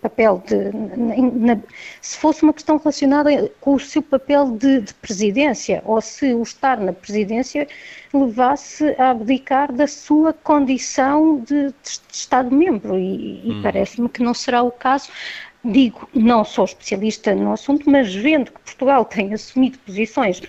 papel 0.00 0.42
de. 0.46 0.72
Na, 0.72 1.58
se 2.00 2.16
fosse 2.16 2.42
uma 2.42 2.54
questão 2.54 2.78
relacionada 2.78 3.50
com 3.60 3.74
o 3.74 3.80
seu 3.80 4.02
papel 4.02 4.52
de, 4.52 4.80
de, 4.80 4.94
presidência, 4.94 5.82
ou 5.84 6.00
se 6.00 6.32
o 6.32 6.42
estar 6.42 6.80
na 6.80 6.94
presidência 6.94 7.68
levasse 8.12 8.94
a 8.98 9.10
abdicar 9.10 9.70
da 9.70 9.86
sua 9.86 10.32
condição 10.32 11.40
de, 11.40 11.68
de 11.68 12.00
Estado-membro, 12.10 12.98
e, 12.98 13.46
e 13.46 13.52
hum. 13.52 13.62
parece-me 13.62 14.08
que 14.08 14.22
não 14.22 14.32
será 14.32 14.62
o 14.62 14.70
caso. 14.70 15.10
Digo, 15.62 16.08
não 16.14 16.44
sou 16.44 16.64
especialista 16.64 17.34
no 17.34 17.52
assunto, 17.52 17.90
mas 17.90 18.14
vendo 18.14 18.52
que 18.52 18.60
Portugal 18.60 19.04
tem 19.06 19.34
assumido 19.34 19.78
posições 19.80 20.40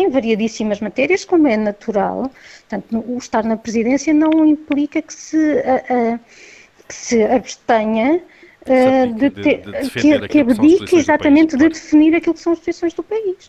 em 0.00 0.10
variadíssimas 0.10 0.80
matérias, 0.80 1.24
como 1.24 1.46
é 1.46 1.56
natural. 1.56 2.30
Portanto, 2.68 3.04
o 3.06 3.18
estar 3.18 3.44
na 3.44 3.56
presidência 3.56 4.12
não 4.12 4.44
implica 4.44 5.00
que 5.02 5.12
se, 5.12 5.58
a, 5.60 6.14
a, 6.14 6.18
que 6.86 6.94
se 6.94 7.22
abstenha 7.22 8.20
de, 8.66 9.30
de, 9.30 9.56
de, 9.56 9.90
que, 9.90 10.28
que 10.28 10.40
abdique 10.40 10.96
exatamente 10.96 11.56
de 11.56 11.68
definir 11.68 12.14
aquilo 12.14 12.34
que 12.34 12.40
são 12.40 12.52
as 12.52 12.58
posições 12.58 12.92
do 12.94 13.02
país. 13.02 13.48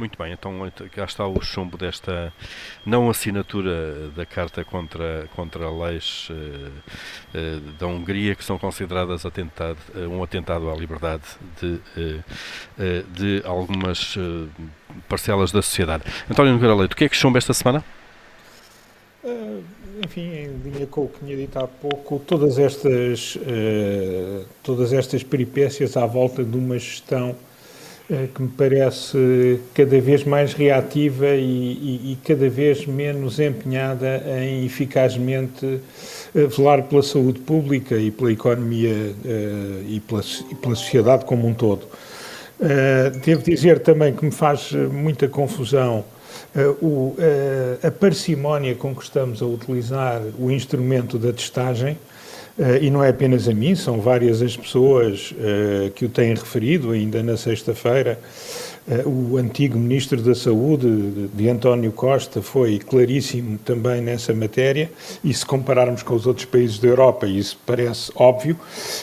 Muito 0.00 0.16
bem, 0.16 0.32
então 0.32 0.72
cá 0.94 1.04
está 1.04 1.26
o 1.26 1.42
chumbo 1.42 1.76
desta 1.76 2.32
não 2.86 3.10
assinatura 3.10 4.08
da 4.16 4.24
Carta 4.24 4.64
contra, 4.64 5.28
contra 5.36 5.70
leis 5.70 6.26
uh, 6.30 6.72
uh, 7.36 7.60
da 7.78 7.86
Hungria 7.86 8.34
que 8.34 8.42
são 8.42 8.58
consideradas 8.58 9.26
atentado, 9.26 9.76
uh, 9.94 10.08
um 10.08 10.22
atentado 10.22 10.70
à 10.70 10.74
liberdade 10.74 11.24
de, 11.60 12.22
de 13.12 13.42
algumas 13.44 14.16
parcelas 15.08 15.52
da 15.52 15.62
sociedade. 15.62 16.04
António 16.30 16.52
Nogueira 16.52 16.74
Leite, 16.74 16.92
o 16.92 16.96
que 16.96 17.04
é 17.04 17.08
que 17.08 17.16
chumbo 17.16 17.38
esta 17.38 17.52
semana? 17.52 17.84
enfim, 20.02 20.32
em 20.32 20.70
linha 20.70 20.86
com 20.86 21.02
o 21.02 21.08
que 21.08 21.18
tinha 21.18 21.36
dito 21.36 21.58
há 21.58 21.68
pouco, 21.68 22.18
todas 22.26 22.58
estas, 22.58 23.38
todas 24.62 24.94
estas 24.94 25.22
peripécias 25.22 25.94
à 25.94 26.06
volta 26.06 26.42
de 26.42 26.56
uma 26.56 26.78
gestão 26.78 27.36
eh, 28.10 28.26
que 28.34 28.42
me 28.42 28.48
parece 28.48 29.60
cada 29.72 30.00
vez 30.00 30.24
mais 30.24 30.52
reativa 30.52 31.28
e, 31.28 31.42
e, 31.42 32.12
e, 32.12 32.18
cada 32.24 32.50
vez 32.50 32.84
menos 32.84 33.38
empenhada 33.38 34.24
em 34.42 34.64
eficazmente 34.64 35.80
velar 36.34 36.82
pela 36.82 37.04
saúde 37.04 37.38
pública 37.38 37.96
e 37.96 38.10
pela 38.10 38.32
economia 38.32 39.14
e, 39.86 40.00
pela, 40.00 40.22
e, 40.50 40.54
pela, 40.56 40.74
sociedade 40.74 41.24
como 41.24 41.46
um 41.46 41.54
todo. 41.54 41.86
Uh, 42.60 43.18
devo 43.20 43.42
dizer 43.42 43.78
também 43.80 44.14
que 44.14 44.22
me 44.24 44.30
faz 44.30 44.72
muita 44.72 45.26
confusão 45.26 46.04
uh, 46.54 46.84
o, 46.84 47.16
a 47.82 47.90
parcimónia 47.90 48.74
com 48.74 48.94
que 48.94 49.02
estamos 49.02 49.40
a 49.40 49.46
utilizar 49.46 50.20
o 50.38 50.50
instrumento 50.50 51.18
da 51.18 51.32
testagem 51.32 51.96
Uh, 52.60 52.76
e 52.82 52.90
não 52.90 53.02
é 53.02 53.08
apenas 53.08 53.48
a 53.48 53.54
mim, 53.54 53.74
são 53.74 54.02
várias 54.02 54.42
as 54.42 54.54
pessoas 54.54 55.32
uh, 55.32 55.90
que 55.92 56.04
o 56.04 56.10
têm 56.10 56.34
referido, 56.34 56.90
ainda 56.90 57.22
na 57.22 57.34
sexta-feira. 57.34 58.18
Uh, 58.90 59.34
o 59.34 59.36
antigo 59.36 59.78
Ministro 59.78 60.20
da 60.20 60.34
Saúde, 60.34 61.28
de, 61.32 61.48
António 61.48 61.92
Costa, 61.92 62.42
foi 62.42 62.80
claríssimo 62.80 63.56
também 63.58 64.00
nessa 64.00 64.34
matéria, 64.34 64.90
e 65.22 65.32
se 65.32 65.46
compararmos 65.46 66.02
com 66.02 66.12
os 66.12 66.26
outros 66.26 66.44
países 66.46 66.80
da 66.80 66.88
Europa, 66.88 67.24
isso 67.24 67.56
parece 67.64 68.10
óbvio. 68.16 68.58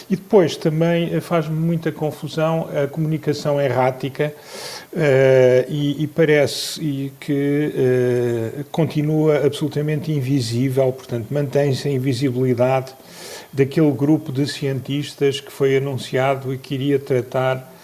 E 0.09 0.17
depois 0.17 0.57
também 0.57 1.17
faz-me 1.21 1.55
muita 1.55 1.89
confusão 1.89 2.67
a 2.75 2.85
comunicação 2.87 3.61
errática, 3.61 4.33
e, 5.69 6.03
e, 6.03 6.07
parece 6.07 7.13
que 7.19 7.71
continua 8.71 9.45
absolutamente 9.45 10.11
invisível, 10.11 10.91
portanto, 10.91 11.27
mantém-se 11.29 11.87
a 11.87 11.91
invisibilidade 11.91 12.93
daquele 13.53 13.91
grupo 13.91 14.31
de 14.31 14.47
cientistas 14.47 15.39
que 15.39 15.51
foi 15.51 15.77
anunciado 15.77 16.53
e 16.53 16.57
que 16.57 16.73
iria 16.73 16.99
tratar 16.99 17.76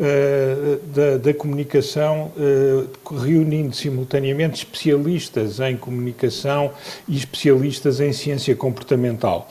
uh, 0.00 0.80
da, 0.86 1.18
da, 1.18 1.34
comunicação, 1.34 2.32
uh, 2.36 3.16
reunindo 3.16 3.74
simultaneamente 3.76 4.64
especialistas 4.64 5.60
em 5.60 5.76
comunicação 5.76 6.72
e 7.06 7.16
especialistas 7.16 8.00
em 8.00 8.12
ciência 8.12 8.56
comportamental. 8.56 9.46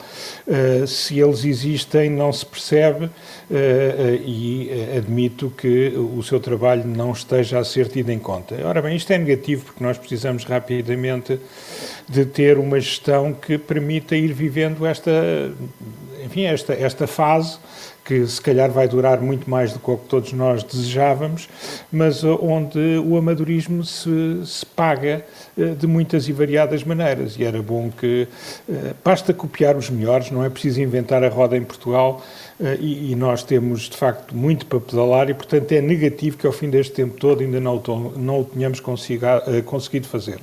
Uh, 0.46 0.86
se 0.86 1.18
eles 1.20 1.44
existem, 1.44 2.10
não 2.10 2.32
se 2.32 2.44
percebe 2.44 3.10
e 4.24 4.70
admito 4.96 5.52
que 5.56 5.88
o 5.88 6.22
seu 6.22 6.38
trabalho 6.38 6.86
não 6.86 7.10
esteja 7.10 7.58
a 7.58 7.64
ser 7.64 7.88
tido 7.88 8.10
em 8.10 8.18
conta. 8.18 8.54
Ora 8.64 8.80
bem, 8.80 8.96
isto 8.96 9.12
é 9.12 9.18
negativo 9.18 9.64
porque 9.64 9.82
nós 9.82 9.98
precisamos 9.98 10.44
rapidamente 10.44 11.38
de 12.08 12.24
ter 12.24 12.58
uma 12.58 12.78
gestão 12.78 13.32
que 13.32 13.58
permita 13.58 14.14
ir 14.14 14.32
vivendo 14.32 14.86
esta, 14.86 15.10
enfim, 16.24 16.44
esta, 16.44 16.72
esta 16.74 17.08
fase 17.08 17.58
que 18.10 18.26
se 18.26 18.42
calhar 18.42 18.68
vai 18.68 18.88
durar 18.88 19.20
muito 19.20 19.48
mais 19.48 19.72
do 19.72 19.78
que 19.78 19.88
o 19.88 19.96
que 19.96 20.08
todos 20.08 20.32
nós 20.32 20.64
desejávamos, 20.64 21.48
mas 21.92 22.24
onde 22.24 22.98
o 23.06 23.16
amadorismo 23.16 23.84
se, 23.84 24.44
se 24.44 24.66
paga 24.66 25.24
eh, 25.56 25.74
de 25.78 25.86
muitas 25.86 26.28
e 26.28 26.32
variadas 26.32 26.82
maneiras. 26.82 27.36
E 27.38 27.44
era 27.44 27.62
bom 27.62 27.88
que 27.88 28.26
eh, 28.68 28.94
basta 29.04 29.32
copiar 29.32 29.76
os 29.76 29.88
melhores, 29.88 30.28
não 30.32 30.44
é 30.44 30.50
preciso 30.50 30.80
inventar 30.80 31.22
a 31.22 31.28
roda 31.28 31.56
em 31.56 31.62
Portugal. 31.62 32.20
Eh, 32.60 32.78
e, 32.80 33.12
e, 33.12 33.14
nós 33.14 33.44
temos 33.44 33.82
de 33.82 33.96
facto 33.96 34.36
muito 34.36 34.66
para 34.66 34.80
pedalar, 34.80 35.30
e 35.30 35.34
portanto 35.34 35.70
é 35.70 35.80
negativo 35.80 36.36
que 36.36 36.48
ao 36.48 36.52
fim 36.52 36.68
deste 36.68 36.92
tempo 36.92 37.16
todo 37.16 37.42
ainda 37.42 37.60
não, 37.60 37.80
não 38.16 38.40
o 38.40 38.44
tenhamos 38.44 38.80
consiga, 38.80 39.40
conseguido 39.64 40.08
fazer. 40.08 40.40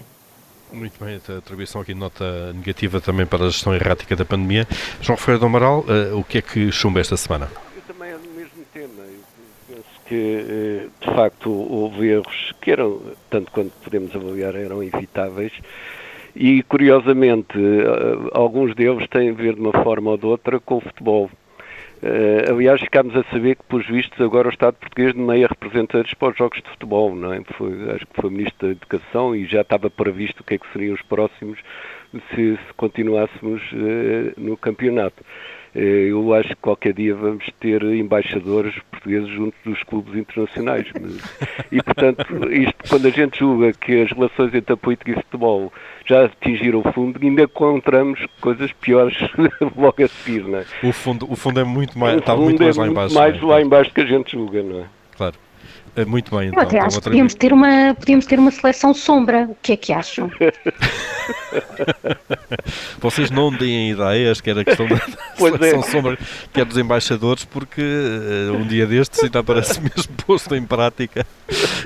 Muito 0.71 1.03
bem, 1.03 1.19
a 1.29 1.37
atribuição 1.37 1.81
aqui 1.81 1.93
de 1.93 1.99
nota 1.99 2.51
negativa 2.53 2.99
também 2.99 3.25
para 3.25 3.45
a 3.45 3.49
gestão 3.49 3.73
errática 3.73 4.15
da 4.15 4.25
pandemia. 4.25 4.67
João 5.01 5.17
Ferreira 5.17 5.39
do 5.39 5.45
Amaral, 5.45 5.85
uh, 5.87 6.17
o 6.17 6.23
que 6.23 6.39
é 6.39 6.41
que 6.41 6.71
chumba 6.71 6.99
esta 6.99 7.15
semana? 7.15 7.49
Eu 7.75 7.81
também 7.87 8.09
é 8.11 8.17
do 8.17 8.29
mesmo 8.29 8.65
tema. 8.73 9.03
Eu 9.03 9.75
penso 9.75 10.01
que, 10.05 10.15
eh, 10.15 10.87
de 10.99 11.15
facto, 11.15 11.49
houve 11.49 12.07
erros 12.07 12.53
que 12.61 12.71
eram, 12.71 13.01
tanto 13.29 13.51
quanto 13.51 13.71
podemos 13.81 14.13
avaliar, 14.13 14.55
eram 14.55 14.83
evitáveis. 14.83 15.53
E, 16.35 16.61
curiosamente, 16.63 17.57
eh, 17.57 18.29
alguns 18.33 18.75
deles 18.75 19.07
têm 19.09 19.29
a 19.29 19.33
ver 19.33 19.55
de 19.55 19.61
uma 19.61 19.71
forma 19.83 20.11
ou 20.11 20.17
de 20.17 20.25
outra 20.25 20.59
com 20.59 20.77
o 20.77 20.81
futebol. 20.81 21.31
Uh, 22.01 22.51
aliás, 22.51 22.79
ficámos 22.79 23.15
a 23.15 23.23
saber 23.31 23.55
que, 23.55 23.63
por 23.63 23.83
vistos, 23.83 24.19
agora 24.21 24.47
o 24.47 24.51
Estado 24.51 24.75
português 24.75 25.13
de 25.13 25.19
meia 25.19 25.47
representantes 25.47 26.13
para 26.13 26.29
os 26.29 26.37
jogos 26.37 26.61
de 26.61 26.69
futebol, 26.69 27.15
não 27.15 27.33
é? 27.33 27.41
Foi, 27.57 27.91
acho 27.91 28.05
que 28.05 28.21
foi 28.21 28.29
Ministro 28.29 28.67
da 28.67 28.71
Educação 28.73 29.35
e 29.35 29.45
já 29.45 29.61
estava 29.61 29.89
previsto 29.89 30.41
o 30.41 30.43
que 30.43 30.55
é 30.55 30.57
que 30.59 30.71
seriam 30.71 30.93
os 30.93 31.01
próximos 31.01 31.59
se, 32.29 32.55
se 32.55 32.73
continuássemos 32.75 33.61
uh, 33.73 34.39
no 34.39 34.55
campeonato. 34.57 35.23
Eh, 35.75 36.07
eu 36.09 36.33
acho 36.33 36.49
que 36.49 36.55
qualquer 36.55 36.93
dia 36.93 37.15
vamos 37.15 37.45
ter 37.59 37.83
embaixadores 37.83 38.73
portugueses 38.91 39.29
junto 39.29 39.55
dos 39.65 39.81
clubes 39.83 40.15
internacionais. 40.15 40.87
E, 41.69 41.81
portanto, 41.81 42.23
isto, 42.51 42.75
quando 42.89 43.07
a 43.07 43.09
gente 43.09 43.39
julga 43.39 43.73
que 43.73 44.01
as 44.01 44.11
relações 44.11 44.53
entre 44.53 44.73
a 44.73 44.77
política 44.77 45.11
e 45.11 45.13
o 45.15 45.17
futebol 45.17 45.73
já 46.05 46.25
atingiram 46.25 46.79
o 46.79 46.93
fundo, 46.93 47.19
ainda 47.21 47.43
encontramos 47.43 48.25
coisas 48.39 48.71
piores 48.71 49.17
logo 49.75 50.03
a 50.03 50.07
seguir, 50.07 50.43
não 50.43 50.59
é? 50.59 50.65
O 50.83 50.93
fundo, 50.93 51.29
o 51.29 51.35
fundo 51.35 51.59
é 51.59 51.63
muito 51.63 51.99
mais, 51.99 52.17
está 52.17 52.35
muito 52.35 52.63
mais 52.63 52.77
é 52.77 52.81
lá 52.81 52.87
embaixo. 52.87 53.15
mais 53.15 53.35
é? 53.35 53.45
lá 53.45 53.61
embaixo 53.61 53.93
que 53.93 54.01
a 54.01 54.05
gente 54.05 54.31
julga, 54.31 54.63
não 54.63 54.79
é? 54.79 54.85
Claro. 55.17 55.35
É 55.97 56.05
muito 56.05 56.33
bem, 56.37 56.49
então. 56.49 56.61
Eu 56.61 56.67
até 56.67 56.79
acho 56.79 56.97
que 56.97 57.03
podíamos 57.05 57.33
ter, 57.33 57.51
uma, 57.51 57.95
podíamos 57.95 58.27
ter 58.27 58.37
uma 58.37 58.51
seleção 58.51 58.93
sombra. 58.93 59.47
O 59.49 59.57
que 59.63 59.73
é 59.73 59.77
que 59.77 59.91
acham? 59.91 60.29
Vocês 63.01 63.31
não 63.31 63.51
deem 63.51 63.89
ideias 63.89 64.39
que 64.39 64.51
era 64.51 64.61
a 64.61 64.63
questão 64.63 64.87
da 64.87 64.99
seleção 65.35 65.79
é. 65.79 65.81
sombra, 65.81 66.15
que 66.53 66.61
é 66.61 66.65
dos 66.65 66.77
embaixadores, 66.77 67.45
porque 67.45 67.81
uh, 67.81 68.53
um 68.53 68.67
dia 68.67 68.85
destes 68.85 69.23
ainda 69.23 69.39
aparece 69.39 69.81
mesmo 69.81 70.13
posto 70.25 70.55
em 70.55 70.63
prática 70.63 71.25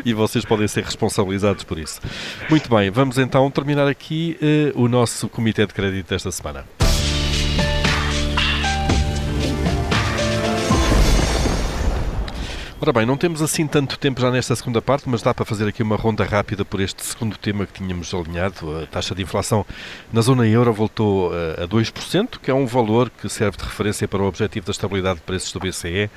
e 0.04 0.14
vocês 0.14 0.44
podem 0.44 0.68
ser 0.68 0.84
responsabilizados 0.84 1.64
por 1.64 1.80
isso. 1.80 2.02
Muito 2.50 2.70
bem, 2.70 2.92
vamos 2.92 3.18
então 3.18 3.50
terminar 3.50 3.88
aqui 3.88 4.38
uh, 4.76 4.84
o 4.84 4.90
nosso 4.90 5.30
Comitê 5.30 5.66
de 5.66 5.74
Crédito 5.74 6.10
desta 6.10 6.34
semana. 6.34 6.66
Ora 12.84 12.92
bem, 12.92 13.06
não 13.06 13.16
temos 13.16 13.44
assim 13.44 13.68
tanto 13.68 14.00
tempo 14.00 14.20
já 14.20 14.32
nesta 14.32 14.56
segunda 14.56 14.82
parte, 14.82 15.08
mas 15.08 15.22
dá 15.22 15.36
para 15.36 15.46
fazer 15.46 15.68
aqui 15.68 15.84
uma 15.84 15.96
ronda 15.96 16.24
rápida 16.24 16.66
por 16.66 16.82
este 16.82 17.06
segundo 17.06 17.38
tema 17.38 17.68
que 17.68 17.74
tínhamos 17.74 18.12
alinhado. 18.12 18.76
A 18.82 18.88
taxa 18.88 19.14
de 19.14 19.22
inflação 19.22 19.64
na 20.12 20.20
zona 20.22 20.48
euro 20.48 20.74
voltou 20.74 21.32
eh, 21.32 21.64
a 21.64 21.68
2%, 21.68 22.40
que 22.42 22.50
é 22.50 22.54
um 22.56 22.66
valor 22.66 23.12
que 23.12 23.30
serve 23.30 23.56
de 23.56 23.66
referência 23.66 24.08
para 24.08 24.24
o 24.24 24.26
objetivo 24.26 24.66
da 24.66 24.72
estabilidade 24.72 25.20
de 25.20 25.26
preços 25.26 25.54
do 25.54 25.60
BCE, 25.60 26.10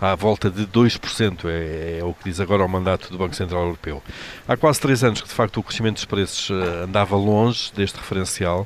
à 0.00 0.14
volta 0.14 0.48
de 0.48 0.64
2%, 0.64 1.40
é, 1.46 1.98
é 1.98 2.04
o 2.04 2.14
que 2.14 2.30
diz 2.30 2.38
agora 2.38 2.64
o 2.64 2.68
mandato 2.68 3.10
do 3.10 3.18
Banco 3.18 3.34
Central 3.34 3.62
Europeu. 3.62 4.00
Há 4.46 4.56
quase 4.56 4.80
três 4.80 5.02
anos 5.02 5.20
que, 5.20 5.26
de 5.26 5.34
facto, 5.34 5.58
o 5.58 5.62
crescimento 5.64 5.96
dos 5.96 6.04
preços 6.04 6.50
eh, 6.50 6.84
andava 6.84 7.16
longe 7.16 7.72
deste 7.74 7.96
referencial 7.96 8.64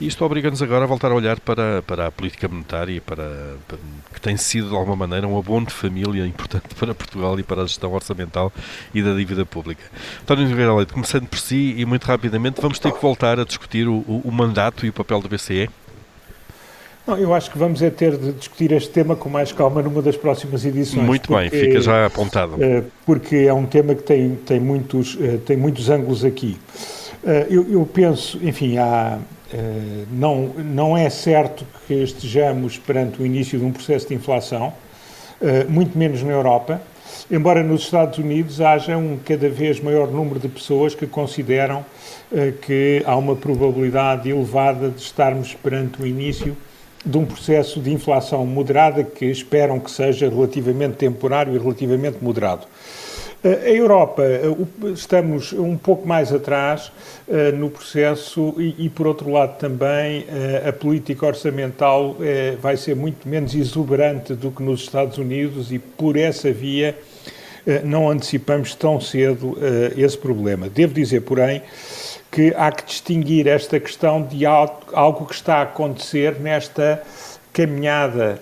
e 0.00 0.06
isto 0.06 0.24
obriga-nos 0.24 0.62
agora 0.62 0.84
a 0.84 0.86
voltar 0.86 1.12
a 1.12 1.14
olhar 1.14 1.38
para, 1.40 1.82
para 1.82 2.06
a 2.06 2.10
política 2.10 2.48
monetária 2.48 3.00
para, 3.00 3.56
para, 3.68 3.78
que 4.12 4.20
tem 4.20 4.36
sido 4.36 4.70
de 4.70 4.74
alguma 4.74 4.96
maneira 4.96 5.28
um 5.28 5.38
abono 5.38 5.66
de 5.66 5.74
família 5.74 6.26
importante 6.26 6.74
para 6.74 6.94
Portugal 6.94 7.38
e 7.38 7.42
para 7.42 7.62
a 7.62 7.66
gestão 7.66 7.92
orçamental 7.92 8.50
e 8.94 9.02
da 9.02 9.14
dívida 9.14 9.44
pública. 9.44 9.82
António 10.22 10.48
Nogueira 10.48 10.74
Leite, 10.74 10.92
começando 10.92 11.26
por 11.26 11.38
si 11.38 11.74
e 11.76 11.84
muito 11.84 12.04
rapidamente, 12.04 12.60
vamos 12.60 12.78
ter 12.78 12.92
que 12.92 13.02
voltar 13.02 13.38
a 13.38 13.44
discutir 13.44 13.86
o, 13.86 13.96
o, 14.08 14.22
o 14.24 14.32
mandato 14.32 14.86
e 14.86 14.88
o 14.88 14.92
papel 14.92 15.20
do 15.20 15.28
BCE? 15.28 15.68
Não, 17.06 17.16
eu 17.16 17.34
acho 17.34 17.50
que 17.50 17.58
vamos 17.58 17.82
é 17.82 17.90
ter 17.90 18.16
de 18.16 18.32
discutir 18.32 18.72
este 18.72 18.90
tema 18.90 19.16
com 19.16 19.28
mais 19.28 19.52
calma 19.52 19.82
numa 19.82 20.00
das 20.00 20.16
próximas 20.16 20.64
edições. 20.64 21.04
Muito 21.04 21.28
porque, 21.28 21.50
bem, 21.50 21.60
fica 21.60 21.80
já 21.80 22.06
apontado. 22.06 22.56
Eh, 22.62 22.84
porque 23.04 23.36
é 23.36 23.52
um 23.52 23.66
tema 23.66 23.94
que 23.94 24.02
tem, 24.02 24.36
tem, 24.46 24.60
muitos, 24.60 25.18
eh, 25.20 25.38
tem 25.44 25.56
muitos 25.56 25.90
ângulos 25.90 26.24
aqui. 26.24 26.56
Eh, 27.24 27.46
eu, 27.50 27.66
eu 27.68 27.86
penso, 27.86 28.38
enfim, 28.42 28.78
há, 28.78 29.18
não, 30.10 30.48
não 30.58 30.96
é 30.96 31.10
certo 31.10 31.66
que 31.86 31.94
estejamos 31.94 32.78
perante 32.78 33.20
o 33.20 33.26
início 33.26 33.58
de 33.58 33.64
um 33.64 33.72
processo 33.72 34.08
de 34.08 34.14
inflação, 34.14 34.72
eh, 35.42 35.64
muito 35.68 35.96
menos 35.96 36.22
na 36.22 36.32
Europa, 36.32 36.82
embora 37.30 37.62
nos 37.62 37.82
Estados 37.82 38.18
Unidos 38.18 38.60
haja 38.60 38.96
um 38.98 39.18
cada 39.24 39.48
vez 39.48 39.80
maior 39.80 40.10
número 40.10 40.38
de 40.38 40.48
pessoas 40.48 40.94
que 40.94 41.06
consideram 41.06 41.84
eh, 42.30 42.52
que 42.60 43.02
há 43.06 43.16
uma 43.16 43.34
probabilidade 43.34 44.28
elevada 44.28 44.90
de 44.90 45.00
estarmos 45.00 45.54
perante 45.54 46.02
o 46.02 46.06
início 46.06 46.54
de 47.04 47.16
um 47.16 47.24
processo 47.24 47.80
de 47.80 47.90
inflação 47.90 48.44
moderada 48.44 49.02
que 49.02 49.24
esperam 49.24 49.80
que 49.80 49.90
seja 49.90 50.28
relativamente 50.28 50.96
temporário 50.96 51.54
e 51.54 51.58
relativamente 51.58 52.18
moderado. 52.22 52.66
A 53.42 53.70
Europa, 53.70 54.22
estamos 54.92 55.54
um 55.54 55.74
pouco 55.74 56.06
mais 56.06 56.30
atrás 56.30 56.92
no 57.56 57.70
processo 57.70 58.54
e, 58.58 58.84
e, 58.84 58.88
por 58.90 59.06
outro 59.06 59.30
lado, 59.30 59.56
também 59.58 60.26
a 60.68 60.70
política 60.74 61.24
orçamental 61.24 62.18
vai 62.60 62.76
ser 62.76 62.94
muito 62.94 63.26
menos 63.26 63.54
exuberante 63.54 64.34
do 64.34 64.50
que 64.50 64.62
nos 64.62 64.82
Estados 64.82 65.16
Unidos 65.16 65.72
e 65.72 65.78
por 65.78 66.18
essa 66.18 66.52
via 66.52 66.94
não 67.82 68.10
antecipamos 68.10 68.74
tão 68.74 69.00
cedo 69.00 69.56
esse 69.96 70.18
problema. 70.18 70.68
Devo 70.68 70.92
dizer, 70.92 71.22
porém, 71.22 71.62
que 72.30 72.52
há 72.54 72.70
que 72.70 72.84
distinguir 72.84 73.46
esta 73.46 73.80
questão 73.80 74.22
de 74.22 74.44
algo 74.44 75.24
que 75.24 75.34
está 75.34 75.56
a 75.56 75.62
acontecer 75.62 76.38
nesta 76.38 77.02
caminhada 77.54 78.38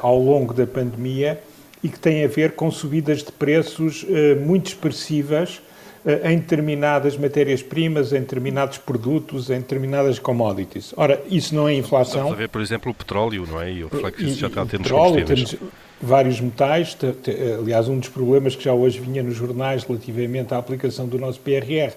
ao 0.00 0.16
longo 0.16 0.54
da 0.54 0.64
pandemia 0.64 1.40
e 1.82 1.88
que 1.88 1.98
tem 1.98 2.24
a 2.24 2.28
ver 2.28 2.52
com 2.52 2.70
subidas 2.70 3.22
de 3.22 3.32
preços 3.32 4.04
uh, 4.04 4.40
muito 4.40 4.68
expressivas 4.68 5.60
uh, 6.04 6.28
em 6.28 6.38
determinadas 6.38 7.16
matérias-primas, 7.16 8.12
em 8.12 8.20
determinados 8.20 8.78
produtos, 8.78 9.50
em 9.50 9.58
determinadas 9.58 10.18
commodities. 10.18 10.94
Ora, 10.96 11.20
isso 11.28 11.54
não 11.54 11.68
é 11.68 11.74
inflação. 11.74 12.20
Estamos 12.20 12.32
a 12.32 12.36
ver, 12.36 12.48
por 12.48 12.60
exemplo, 12.60 12.92
o 12.92 12.94
petróleo, 12.94 13.46
não 13.46 13.60
é? 13.60 13.72
E 13.72 13.84
o 13.84 13.88
reflexo 13.88 14.24
isso 14.24 14.38
já 14.38 14.46
está 14.46 14.62
a 14.62 14.66
ter 14.66 14.78
nos 14.78 14.90
combustíveis. 14.90 15.50
Temos 15.50 15.72
vários 16.02 16.40
metais, 16.40 16.98
aliás, 17.60 17.88
um 17.88 17.96
dos 17.96 18.08
problemas 18.08 18.56
que 18.56 18.64
já 18.64 18.74
hoje 18.74 18.98
vinha 18.98 19.22
nos 19.22 19.36
jornais 19.36 19.84
relativamente 19.84 20.52
à 20.52 20.58
aplicação 20.58 21.06
do 21.06 21.16
nosso 21.16 21.38
PRR, 21.38 21.92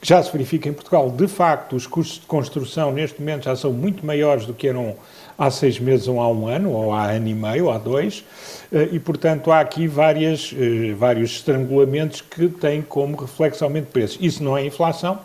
que 0.00 0.08
já 0.08 0.22
se 0.22 0.32
verifica 0.32 0.70
em 0.70 0.72
Portugal, 0.72 1.10
de 1.10 1.28
facto, 1.28 1.76
os 1.76 1.86
custos 1.86 2.20
de 2.20 2.26
construção 2.26 2.90
neste 2.90 3.20
momento 3.20 3.44
já 3.44 3.54
são 3.54 3.70
muito 3.70 4.04
maiores 4.04 4.46
do 4.46 4.54
que 4.54 4.66
eram 4.66 4.96
há 5.40 5.50
seis 5.50 5.80
meses 5.80 6.06
ou 6.06 6.20
há 6.20 6.28
um 6.28 6.46
ano, 6.46 6.70
ou 6.70 6.92
há 6.92 7.12
ano 7.12 7.26
e 7.26 7.34
meio, 7.34 7.64
ou 7.64 7.70
há 7.70 7.78
dois, 7.78 8.22
eh, 8.70 8.90
e, 8.92 9.00
portanto, 9.00 9.50
há 9.50 9.60
aqui 9.60 9.86
várias, 9.86 10.54
eh, 10.54 10.92
vários 10.92 11.30
estrangulamentos 11.30 12.20
que 12.20 12.46
têm 12.46 12.82
como 12.82 13.16
reflexo 13.16 13.64
aumento 13.64 13.86
de 13.86 13.92
preços. 13.92 14.18
Isso 14.20 14.44
não 14.44 14.54
é 14.54 14.66
inflação, 14.66 15.18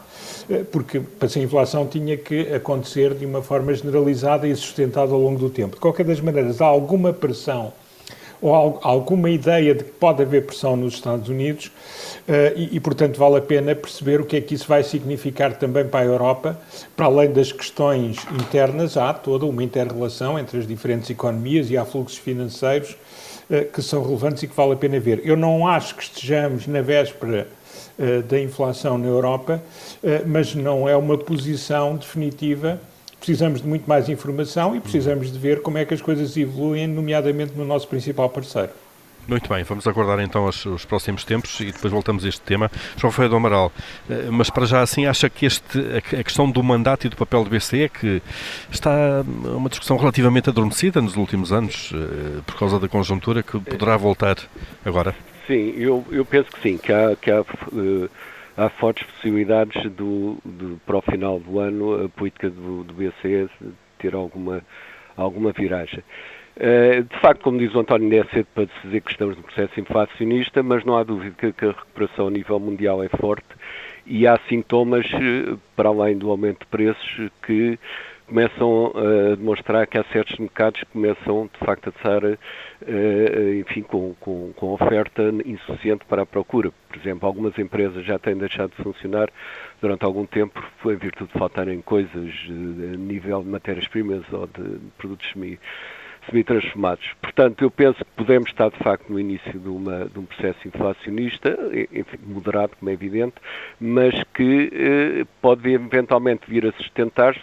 eh, 0.50 0.64
porque 0.72 1.02
para 1.02 1.28
ser 1.28 1.42
inflação 1.42 1.86
tinha 1.86 2.16
que 2.16 2.54
acontecer 2.54 3.14
de 3.14 3.26
uma 3.26 3.42
forma 3.42 3.74
generalizada 3.74 4.48
e 4.48 4.56
sustentada 4.56 5.12
ao 5.12 5.20
longo 5.20 5.38
do 5.38 5.50
tempo. 5.50 5.76
De 5.76 5.82
qualquer 5.82 6.06
das 6.06 6.22
maneiras, 6.22 6.62
há 6.62 6.66
alguma 6.66 7.12
pressão 7.12 7.74
ou 8.46 8.80
alguma 8.84 9.28
ideia 9.30 9.74
de 9.74 9.84
que 9.84 9.92
pode 9.92 10.22
haver 10.22 10.46
pressão 10.46 10.76
nos 10.76 10.94
Estados 10.94 11.30
Unidos 11.30 11.66
uh, 11.66 12.56
e, 12.56 12.80
portanto, 12.80 13.18
vale 13.18 13.38
a 13.38 13.42
pena 13.42 13.74
perceber 13.74 14.22
o 14.22 14.26
que 14.26 14.38
é 14.38 14.42
que 14.42 14.54
isso 14.54 14.68
vai 14.68 14.84
significar 14.84 15.58
também 15.58 15.86
para 15.88 16.02
a 16.02 16.06
Europa. 16.06 16.60
Para 16.96 17.08
além 17.08 17.32
das 17.32 17.52
questões 17.52 18.18
internas, 18.40 18.98
há 18.98 19.12
toda 19.14 19.48
uma 19.48 19.64
interrelação 19.64 20.38
entre 20.38 20.60
as 20.60 20.68
diferentes 20.68 21.10
economias 21.10 21.72
e 21.72 21.78
há 21.78 21.84
fluxos 21.84 22.20
financeiros 22.20 22.96
uh, 23.50 23.66
que 23.74 23.82
são 23.82 24.04
relevantes 24.04 24.44
e 24.44 24.48
que 24.48 24.56
vale 24.56 24.74
a 24.74 24.78
pena 24.78 25.00
ver. 25.00 25.22
Eu 25.24 25.36
não 25.36 25.68
acho 25.68 25.96
que 25.96 26.04
estejamos 26.04 26.68
na 26.68 26.84
véspera 26.84 27.48
uh, 27.98 28.22
da 28.22 28.40
inflação 28.40 28.96
na 29.00 29.08
Europa, 29.08 29.60
mas 30.28 30.54
não 30.54 30.88
é 30.88 30.96
uma 30.96 31.18
posição 31.18 31.96
definitiva 31.96 32.80
precisamos 33.26 33.60
de 33.60 33.68
muito 33.68 33.90
mais 33.90 34.08
informação 34.08 34.76
e 34.76 34.80
precisamos 34.80 35.32
de 35.32 35.40
ver 35.40 35.64
como 35.64 35.80
é 35.80 35.86
que 35.86 35.96
as 35.96 36.02
coisas 36.02 36.38
evoluem, 36.38 36.86
nomeadamente 36.86 37.54
no 37.56 37.66
nosso 37.66 37.88
principal 37.88 38.30
parceiro. 38.30 38.70
Muito 39.28 39.50
bem, 39.50 39.64
vamos 39.64 39.88
aguardar 39.88 40.20
então 40.20 40.46
os, 40.46 40.64
os, 40.68 40.86
próximos 40.86 41.26
tempos 41.26 41.60
e 41.60 41.72
depois 41.72 41.92
voltamos 41.92 42.24
a 42.24 42.30
este 42.30 42.42
tema. 42.42 42.70
João 42.96 43.12
Ferreira 43.12 43.32
do 43.32 43.38
Amaral, 43.38 43.72
eh, 44.08 44.28
mas 44.30 44.52
para 44.52 44.68
já 44.68 44.84
assim, 44.84 45.08
acha 45.08 45.28
que 45.28 45.48
este, 45.48 45.80
a 45.98 46.24
questão 46.24 46.48
do 46.48 46.62
mandato 46.62 47.08
e 47.08 47.10
do 47.10 47.16
papel 47.16 47.44
do 47.44 47.50
BCE, 47.50 47.90
que 47.90 48.22
está 48.70 49.26
uma 49.26 49.68
discussão 49.68 49.98
relativamente 49.98 50.48
adormecida 50.48 51.02
nos 51.02 51.16
últimos 51.16 51.52
anos, 51.52 51.92
eh, 51.96 52.42
por 52.46 52.56
causa 52.60 52.80
da 52.80 52.88
conjuntura, 52.88 53.42
que 53.42 53.60
poderá 53.60 53.98
voltar 53.98 54.38
agora? 54.86 55.16
Sim, 55.48 55.74
eu, 55.76 56.06
eu 56.12 56.24
penso 56.24 56.52
que 56.52 56.62
sim, 56.62 56.78
que 56.78 56.94
há, 56.94 57.16
que 57.20 57.32
há 57.32 57.42
uh 57.42 58.08
há 58.58 58.70
fortes 58.70 59.06
possibilidades 59.06 59.92
do, 59.92 60.38
do, 60.46 60.80
para 60.86 60.98
o 60.98 61.02
final 61.02 61.40
do 61.40 61.60
ano 61.60 62.06
a 62.06 62.10
política 62.10 62.50
do, 62.50 62.84
do 62.84 62.94
BCE 62.94 63.50
ter 64.00 64.16
alguma, 64.16 64.62
alguma 65.16 65.52
viragem. 65.52 66.04
Uh, 66.58 67.04
de 67.04 67.20
facto, 67.20 67.42
como 67.42 67.58
diz 67.58 67.74
o 67.76 67.80
António, 67.80 68.06
ainda 68.06 68.28
é 68.28 68.34
cedo 68.34 68.48
para 68.56 68.66
dizer 68.84 69.02
que 69.02 69.12
estamos 69.12 69.36
no 69.36 69.44
processo 69.44 69.78
inflacionista, 69.78 70.64
mas 70.64 70.86
não 70.86 70.98
há 70.98 71.04
dúvida 71.04 71.36
que, 71.38 71.52
que 71.52 71.66
a 71.66 71.72
recuperação 71.72 72.28
a 72.28 72.32
nível 72.32 72.60
mundial 72.60 73.04
é 73.04 73.10
forte 73.10 73.46
e 74.06 74.28
há 74.28 74.40
sintomas, 74.48 75.06
eh, 75.14 75.58
para 75.76 75.90
além 75.90 76.18
do 76.18 76.30
aumento 76.30 76.60
de 76.60 76.68
preços, 76.68 77.32
que 77.46 77.78
começam 78.28 78.92
a 78.96 79.36
demonstrar 79.36 79.86
que 79.88 79.98
há 79.98 80.04
certos 80.06 80.38
mercados 80.38 80.80
que 80.82 80.88
começam, 80.88 81.50
de 81.52 81.66
facto, 81.66 81.88
a 81.88 81.90
estar, 81.90 82.24
eh, 82.24 83.60
enfim, 83.60 83.82
com, 83.84 84.16
com, 84.20 84.52
com 84.54 84.74
oferta 84.74 85.24
insuficiente 85.46 86.06
para 86.06 86.24
a 86.24 86.26
procura. 86.26 86.72
Por 86.90 86.98
exemplo, 86.98 87.28
algumas 87.28 87.58
empresas 87.60 88.06
já 88.06 88.18
têm 88.18 88.36
deixado 88.36 88.72
de 88.76 88.84
funcionar 88.84 89.30
durante 89.82 90.04
algum 90.04 90.26
tempo 90.26 90.62
em 90.86 90.96
virtude 90.96 91.32
de 91.32 91.40
faltarem 91.40 91.82
coisas 91.82 92.14
eh, 92.50 92.94
a 92.94 92.98
nível 92.98 93.44
de 93.44 93.50
matérias-primas 93.50 94.24
ou 94.32 94.48
de 94.48 94.80
produtos 94.98 95.30
semi 95.32 95.60
semi-transformados. 96.28 97.06
Portanto, 97.22 97.64
eu 97.64 97.70
penso 97.70 98.04
que 98.04 98.12
podemos 98.16 98.50
estar, 98.50 98.72
de 98.72 98.78
facto, 98.80 99.12
no 99.12 99.20
início 99.20 99.60
de, 99.60 99.70
uma, 99.70 100.06
de 100.06 100.18
um 100.18 100.26
processo 100.26 100.68
inflacionista, 100.68 101.56
enfim, 101.92 102.18
moderado, 102.26 102.76
como 102.80 102.90
é 102.90 102.94
evidente, 102.94 103.36
mas 103.80 104.16
que 104.34 104.72
eh, 104.74 105.26
pode 105.40 105.72
eventualmente 105.72 106.50
vir 106.50 106.66
a 106.66 106.72
sustentar-se 106.72 107.40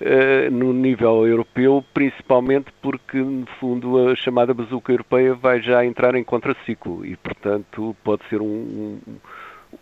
eh, 0.00 0.48
no 0.50 0.72
nível 0.72 1.26
europeu, 1.26 1.84
principalmente 1.92 2.72
porque, 2.80 3.18
no 3.18 3.46
fundo, 3.58 4.08
a 4.08 4.16
chamada 4.16 4.54
bazuca 4.54 4.92
europeia 4.92 5.34
vai 5.34 5.60
já 5.60 5.84
entrar 5.84 6.14
em 6.14 6.22
contraciclo 6.22 7.04
e, 7.04 7.16
portanto, 7.16 7.96
pode 8.04 8.22
ser 8.28 8.40
um, 8.40 8.98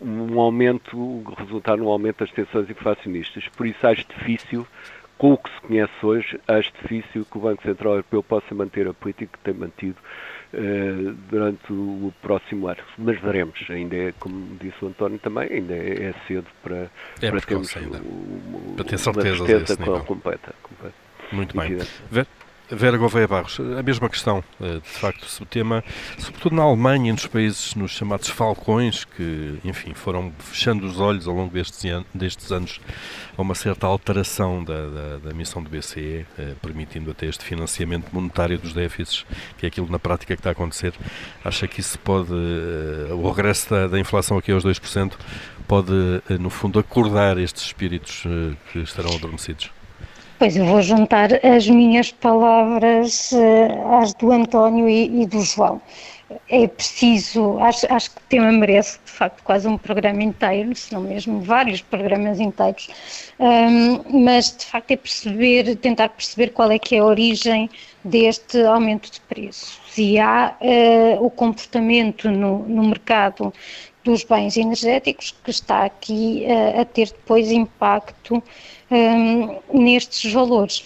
um, 0.01 0.33
um 0.33 0.39
aumento, 0.39 1.23
resultar 1.37 1.77
num 1.77 1.89
aumento 1.89 2.19
das 2.19 2.31
tensões 2.31 2.69
inflacionistas. 2.69 3.47
Por 3.49 3.67
isso, 3.67 3.85
acho 3.85 4.05
difícil, 4.07 4.65
com 5.17 5.33
o 5.33 5.37
que 5.37 5.49
se 5.49 5.61
conhece 5.61 5.93
hoje, 6.05 6.39
acho 6.47 6.71
difícil 6.81 7.25
que 7.25 7.37
o 7.37 7.41
Banco 7.41 7.61
Central 7.63 7.93
Europeu 7.93 8.23
possa 8.23 8.55
manter 8.55 8.87
a 8.87 8.93
política 8.93 9.37
que 9.37 9.43
tem 9.43 9.53
mantido 9.53 9.97
durante 11.29 11.71
o 11.71 12.13
próximo 12.21 12.67
ano. 12.67 12.81
Mas 12.97 13.19
veremos, 13.21 13.59
ainda 13.69 13.95
é, 13.95 14.13
como 14.19 14.57
disse 14.61 14.83
o 14.83 14.87
António 14.87 15.19
também, 15.19 15.49
ainda 15.51 15.73
é, 15.73 16.09
é 16.09 16.15
cedo 16.27 16.47
para, 16.63 16.89
é 17.21 17.31
para 17.31 17.41
termos 17.41 17.75
ainda. 17.75 17.97
O, 17.99 18.73
para 18.75 18.85
ter 18.85 18.97
certeza, 18.97 19.45
certeza 19.45 19.99
completa, 20.01 20.53
completa. 20.63 20.95
Muito 21.31 21.57
bem. 21.57 21.77
Vera 22.69 22.97
Gouveia 22.97 23.27
Barros, 23.27 23.57
a 23.59 23.81
mesma 23.81 24.09
questão, 24.09 24.43
eh, 24.59 24.79
de 24.83 24.89
facto, 24.89 25.25
o 25.41 25.45
tema, 25.45 25.81
sobretudo 26.17 26.53
na 26.53 26.63
Alemanha 26.63 27.09
e 27.09 27.11
nos 27.13 27.25
países, 27.25 27.73
nos 27.75 27.91
chamados 27.91 28.27
falcões, 28.27 29.05
que, 29.05 29.57
enfim, 29.63 29.93
foram 29.93 30.33
fechando 30.37 30.85
os 30.85 30.99
olhos 30.99 31.29
ao 31.29 31.33
longo 31.33 31.53
destes, 31.53 31.89
destes 32.13 32.51
anos 32.51 32.81
a 33.37 33.41
uma 33.41 33.55
certa 33.55 33.87
alteração 33.87 34.61
da, 34.65 34.89
da, 34.89 35.17
da 35.29 35.33
missão 35.33 35.63
do 35.63 35.69
BCE, 35.69 36.25
eh, 36.37 36.55
permitindo 36.61 37.09
até 37.09 37.25
este 37.25 37.45
financiamento 37.45 38.09
monetário 38.11 38.57
dos 38.57 38.73
déficits, 38.73 39.25
que 39.57 39.65
é 39.65 39.69
aquilo 39.69 39.89
na 39.89 39.97
prática 39.97 40.35
que 40.35 40.39
está 40.41 40.49
a 40.49 40.51
acontecer. 40.51 40.93
Acha 41.45 41.69
que 41.69 41.79
isso 41.79 41.97
pode, 41.99 42.33
eh, 42.33 43.13
o 43.13 43.31
regresso 43.31 43.69
da, 43.69 43.87
da 43.87 43.97
inflação 43.97 44.37
aqui 44.37 44.51
aos 44.51 44.65
2%, 44.65 45.13
pode, 45.69 45.93
no 46.37 46.49
fundo, 46.49 46.79
acordar 46.79 47.37
estes 47.37 47.63
espíritos 47.63 48.23
que 48.71 48.79
estarão 48.79 49.15
adormecidos? 49.15 49.76
Pois 50.39 50.55
eu 50.55 50.65
vou 50.65 50.83
juntar 50.83 51.29
as 51.43 51.67
minhas 51.67 52.11
palavras 52.11 53.31
uh, 53.31 53.95
às 53.95 54.13
do 54.13 54.31
António 54.31 54.87
e, 54.87 55.23
e, 55.23 55.25
do 55.25 55.41
João. 55.41 55.81
É 56.47 56.67
preciso, 56.67 57.57
acho, 57.57 57.91
acho 57.91 58.11
que 58.11 58.17
o 58.17 58.23
tema 58.29 58.51
merece 58.51 58.99
de 59.03 59.11
facto 59.11 59.41
quase 59.43 59.67
um 59.67 59.77
programa 59.79 60.21
inteiro, 60.21 60.75
se 60.75 60.93
não 60.93 61.01
mesmo 61.01 61.41
vários 61.41 61.81
programas 61.81 62.39
inteiros, 62.39 62.87
um, 63.39 64.23
mas 64.25 64.55
de 64.55 64.65
facto 64.65 64.91
é 64.91 64.97
perceber, 64.97 65.75
tentar 65.77 66.09
perceber 66.09 66.49
qual 66.49 66.69
é 66.69 66.77
que 66.77 66.95
é 66.95 66.99
a 66.99 67.05
origem 67.05 67.67
deste 68.03 68.61
aumento 68.63 69.11
de 69.11 69.19
preços. 69.21 69.79
E 69.97 70.19
há 70.19 70.55
uh, 70.61 71.25
o 71.25 71.31
comportamento 71.31 72.29
no, 72.29 72.59
no 72.67 72.83
mercado 72.83 73.51
dos 74.07 74.23
bens 74.23 74.55
energéticos 74.55 75.35
que 75.43 75.51
está 75.51 75.83
aqui 75.83 76.45
uh, 76.47 76.81
a 76.81 76.85
ter 76.85 77.07
depois 77.07 77.51
impacto 77.51 78.41
um, 78.89 79.59
nestes 79.73 80.31
valores. 80.31 80.85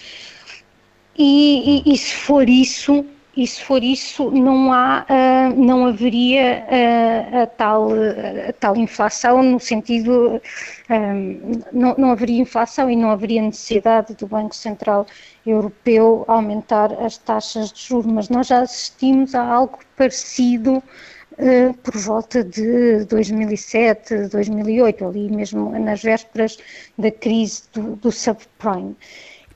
E, 1.15 1.83
e, 1.85 1.93
e, 1.93 1.97
se 1.97 2.15
for 2.15 2.49
isso, 2.49 3.05
e 3.37 3.45
se 3.45 3.61
for 3.63 3.83
isso, 3.83 4.31
não 4.31 4.73
há, 4.73 5.05
uh, 5.07 5.63
não 5.63 5.85
haveria 5.85 6.65
uh, 6.65 7.43
a, 7.43 7.45
tal, 7.45 7.89
a 7.91 8.53
tal 8.53 8.75
inflação 8.75 9.43
no 9.43 9.59
sentido, 9.59 10.41
um, 10.89 11.61
não, 11.71 11.93
não 11.95 12.11
haveria 12.11 12.41
inflação 12.41 12.89
e 12.89 12.95
não 12.95 13.11
haveria 13.11 13.43
necessidade 13.43 14.15
do 14.15 14.25
Banco 14.25 14.55
Central 14.55 15.05
Europeu 15.45 16.25
aumentar 16.27 16.91
as 16.93 17.19
taxas 17.19 17.71
de 17.71 17.83
juros, 17.83 18.11
mas 18.11 18.29
nós 18.29 18.47
já 18.47 18.61
assistimos 18.61 19.35
a 19.35 19.43
algo 19.43 19.77
parecido 19.95 20.81
por 21.83 21.97
volta 21.97 22.43
de 22.43 23.05
2007, 23.05 24.27
2008, 24.27 25.05
ali 25.05 25.29
mesmo 25.31 25.71
nas 25.79 26.01
vésperas 26.01 26.57
da 26.97 27.11
crise 27.11 27.63
do, 27.73 27.95
do 27.95 28.11
subprime. 28.11 28.95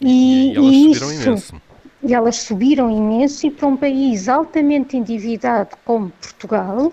E, 0.02 0.54
e 0.54 0.56
elas 0.56 0.74
e 0.74 0.96
subiram 0.96 1.12
isso, 1.12 1.30
imenso. 1.30 1.62
E 2.04 2.14
elas 2.14 2.36
subiram 2.38 2.92
imenso 2.92 3.48
e 3.48 3.52
para 3.52 3.68
um 3.68 3.78
país 3.78 4.30
altamente 4.30 4.98
endividado 4.98 5.76
como 5.86 6.12
Portugal, 6.22 6.92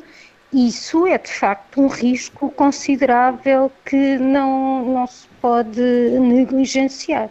isso 0.52 1.06
é 1.06 1.16
de 1.16 1.30
facto 1.30 1.80
um 1.80 1.86
risco 1.86 2.50
considerável 2.50 3.72
que 3.84 4.18
não, 4.18 4.84
não 4.84 5.06
se 5.06 5.26
pode 5.40 5.80
negligenciar. 5.80 7.30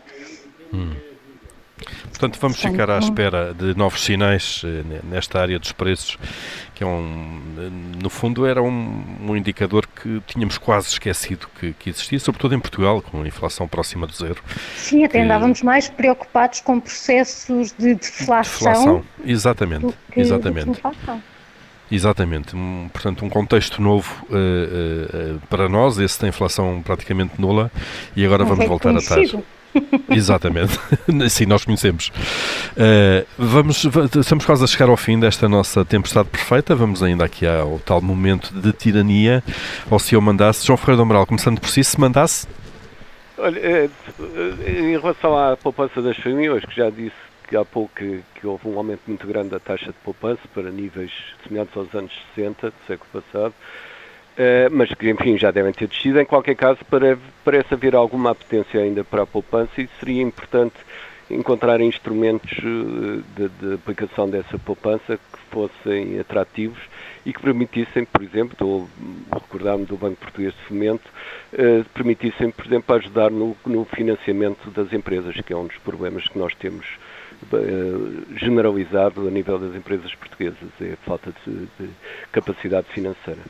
Hum. 0.74 1.11
Portanto, 2.22 2.40
vamos 2.40 2.62
ficar 2.62 2.88
à 2.92 3.00
espera 3.00 3.52
de 3.52 3.76
novos 3.76 4.04
sinais 4.04 4.62
eh, 4.64 4.84
nesta 5.10 5.40
área 5.40 5.58
dos 5.58 5.72
preços, 5.72 6.20
que 6.76 6.84
é 6.84 6.86
um, 6.86 7.42
no 8.00 8.12
fundo 8.12 8.46
era 8.46 8.62
um, 8.62 9.04
um 9.28 9.36
indicador 9.36 9.88
que 9.88 10.22
tínhamos 10.28 10.60
quase 10.60 10.90
esquecido 10.90 11.48
que, 11.60 11.74
que, 11.74 11.90
existia, 11.90 12.20
sobretudo 12.20 12.54
em 12.54 12.60
Portugal, 12.60 13.02
com 13.02 13.24
a 13.24 13.28
inflação 13.28 13.68
próxima 13.68 14.06
do 14.06 14.14
zero. 14.14 14.40
Sim, 14.76 15.04
até 15.04 15.18
que... 15.18 15.24
andávamos 15.26 15.64
mais 15.64 15.90
preocupados 15.90 16.62
com 16.62 16.80
processos 16.80 17.72
de 17.72 17.96
deflação. 17.96 18.68
deflação. 18.68 19.04
Exatamente, 19.26 19.96
exatamente. 20.16 20.80
Exatamente, 21.92 22.56
um, 22.56 22.88
portanto 22.94 23.26
um 23.26 23.30
contexto 23.30 23.82
novo 23.82 24.24
uh, 24.30 25.38
uh, 25.38 25.42
para 25.50 25.68
nós, 25.68 25.98
esse 25.98 26.22
da 26.22 26.28
inflação 26.28 26.84
praticamente 26.84 27.42
nula 27.42 27.72
e 28.16 28.24
agora 28.24 28.46
vamos 28.46 28.68
voltar 28.68 28.92
conhecido. 28.92 29.44
Exatamente, 30.10 30.78
sim, 31.30 31.46
nós 31.46 31.64
conhecemos. 31.64 32.12
Uh, 32.72 33.26
vamos, 33.38 33.86
estamos 34.20 34.46
quase 34.46 34.64
a 34.64 34.68
chegar 34.68 34.90
ao 34.90 34.98
fim 34.98 35.20
desta 35.20 35.48
nossa 35.48 35.86
tempestade 35.86 36.30
perfeita. 36.30 36.76
Vamos 36.76 37.02
ainda 37.02 37.26
aqui 37.26 37.46
ao 37.46 37.80
tal 37.80 38.02
momento 38.02 38.54
de 38.54 38.72
tirania. 38.74 39.44
Ou 39.90 40.00
se 40.00 40.16
eu 40.16 40.22
mandasse, 40.22 40.66
João 40.66 40.78
Ferreira 40.78 40.98
do 40.98 41.04
Amaral, 41.04 41.26
começando 41.26 41.60
por 41.60 41.70
si, 41.70 41.84
se 41.84 42.00
mandasse. 42.00 42.48
Olha, 43.38 43.60
é, 43.60 43.90
em 44.68 44.98
relação 45.00 45.38
à 45.38 45.58
poupança 45.58 46.02
das 46.02 46.16
famílias, 46.18 46.64
que 46.64 46.76
já 46.76 46.90
disse 46.90 47.16
que 47.48 47.58
há 47.58 47.66
pouco 47.66 47.94
que, 47.96 48.24
que, 48.36 48.48
houve 48.48 48.68
um 48.68 48.78
aumento 48.78 49.02
muito 49.08 49.26
grande 49.28 49.50
da 49.50 49.60
taxa 49.60 49.88
de 49.88 49.98
poupança 50.06 50.42
para 50.54 50.70
níveis 50.72 51.12
semelhantes 51.44 51.76
aos 51.76 51.94
anos 51.94 52.12
60 52.36 52.70
do 52.70 52.76
século 52.88 53.10
passado. 53.22 53.54
Uh, 54.32 54.72
mas 54.72 54.94
que, 54.94 55.10
enfim, 55.10 55.38
já 55.38 55.52
devem 55.52 55.74
ter 55.74 55.88
descido. 55.88 56.20
Em 56.20 56.26
qualquer 56.26 56.56
caso, 56.56 56.80
parece 57.44 57.74
haver 57.74 57.96
alguma 57.96 58.32
apetência 58.32 58.80
ainda 58.80 59.04
para 59.04 59.24
a 59.24 59.28
poupança 59.28 59.82
e 59.82 59.90
seria 60.00 60.22
importante 60.22 60.76
encontrar 61.30 61.82
instrumentos 61.82 62.58
uh, 62.60 63.24
de, 63.36 63.50
de, 63.50 63.74
aplicação 63.76 64.30
dessa 64.30 64.58
poupança 64.58 65.18
que 65.18 65.40
fossem 65.50 66.18
atrativos 66.18 66.80
e 67.26 67.34
que 67.34 67.42
permitissem, 67.42 68.06
por 68.06 68.24
exemplo, 68.24 68.90
recordar-me 69.32 69.86
do 69.86 69.98
Banco 69.98 70.16
Português 70.16 70.54
de 70.54 70.62
Fomento, 70.62 71.10
uh, 71.54 71.84
permitissem, 71.94 72.52
por 72.52 72.66
exemplo, 72.66 72.96
ajudar 72.96 73.30
no, 73.30 73.56
no, 73.66 73.84
financiamento 73.84 74.70
das 74.72 74.94
empresas, 74.94 75.36
que 75.42 75.52
é 75.52 75.58
um 75.58 75.68
dos 75.68 75.78
problemas 75.78 76.28
que 76.28 76.40
nós 76.40 76.56
temos 76.56 76.86
generalizado 78.36 79.28
a 79.28 79.32
nível 79.32 79.58
das 79.58 79.76
empresas 79.76 80.14
portuguesas, 80.14 80.70
é 80.80 80.94
a 80.94 80.98
falta 80.98 81.34
de, 81.44 81.68
de 81.80 81.90
capacidade 82.32 82.86
financeira. 82.90 83.42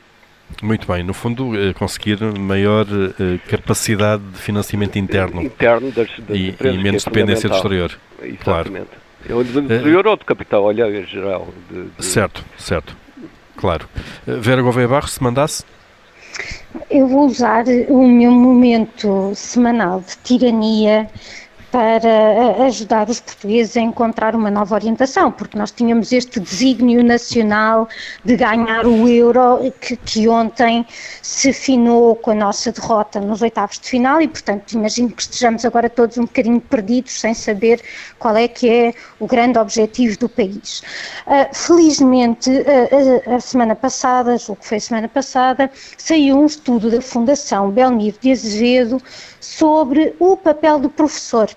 Muito 0.62 0.86
bem, 0.86 1.02
no 1.02 1.14
fundo, 1.14 1.56
eh, 1.56 1.72
conseguir 1.72 2.20
maior 2.38 2.86
eh, 2.90 3.38
capacidade 3.48 4.22
de 4.22 4.38
financiamento 4.38 4.96
interno, 4.96 5.42
interno 5.42 5.90
das, 5.92 6.08
das 6.18 6.36
e, 6.36 6.54
e, 6.60 6.78
menos 6.78 7.06
é 7.06 7.10
dependência 7.10 7.48
do 7.48 7.54
exterior. 7.54 7.98
Exatamente. 8.20 8.88
Claro. 9.24 9.40
É 9.40 9.44
do 9.44 9.60
exterior 9.60 10.06
ou 10.06 10.16
do 10.16 10.24
capital, 10.24 10.64
olha, 10.64 10.88
em 10.88 11.06
geral. 11.06 11.48
De, 11.70 11.84
de... 11.84 12.04
Certo, 12.04 12.44
certo. 12.58 12.96
Claro. 13.56 13.88
Eh, 14.26 14.36
Vera 14.36 14.62
Gouveia 14.62 14.88
Barros, 14.88 15.12
se 15.12 15.22
mandasse? 15.22 15.64
Eu 16.90 17.06
vou 17.06 17.26
usar 17.26 17.64
o 17.88 18.06
meu 18.06 18.32
momento 18.32 19.32
semanal 19.34 20.00
de 20.00 20.16
tirania 20.18 21.08
para 21.72 22.06
eh, 22.06 22.66
ajudar 22.66 23.08
os 23.08 23.18
portugueses 23.18 23.78
a 23.78 23.80
encontrar 23.80 24.36
uma 24.36 24.50
nova 24.50 24.74
orientação, 24.74 25.32
porque 25.32 25.56
nós 25.56 25.70
tínhamos 25.70 26.12
este 26.12 26.38
desígnio 26.38 27.02
nacional 27.02 27.88
de 28.22 28.36
ganhar 28.36 28.86
o 28.86 29.08
euro 29.08 29.72
que, 29.80 29.96
que 29.96 30.28
ontem 30.28 30.86
se 31.22 31.48
afinou 31.48 32.14
com 32.14 32.32
a 32.32 32.34
nossa 32.34 32.70
derrota 32.70 33.18
nos 33.20 33.40
oitavos 33.40 33.78
de 33.78 33.88
final 33.88 34.20
e, 34.20 34.28
portanto, 34.28 34.72
imagino 34.72 35.10
que 35.12 35.22
estejamos 35.22 35.64
agora 35.64 35.88
todos 35.88 36.18
um 36.18 36.24
bocadinho 36.24 36.60
perdidos 36.60 37.18
sem 37.18 37.32
saber 37.32 37.80
qual 38.18 38.36
é 38.36 38.46
que 38.46 38.68
é 38.68 38.94
o 39.18 39.26
grande 39.26 39.58
objetivo 39.58 40.18
do 40.18 40.28
país. 40.28 40.82
Uh, 41.26 41.54
felizmente, 41.54 42.50
uh, 42.50 43.34
a 43.34 43.40
semana 43.40 43.74
passada, 43.74 44.36
julgo 44.36 44.60
que 44.60 44.68
foi 44.68 44.76
a 44.76 44.80
semana 44.80 45.08
passada, 45.08 45.70
saiu 45.96 46.38
um 46.38 46.44
estudo 46.44 46.90
da 46.90 47.00
Fundação 47.00 47.70
Belmiro 47.70 48.18
de 48.20 48.30
Azevedo 48.30 49.00
sobre 49.40 50.14
o 50.18 50.36
papel 50.36 50.78
do 50.78 50.90
professor 50.90 51.48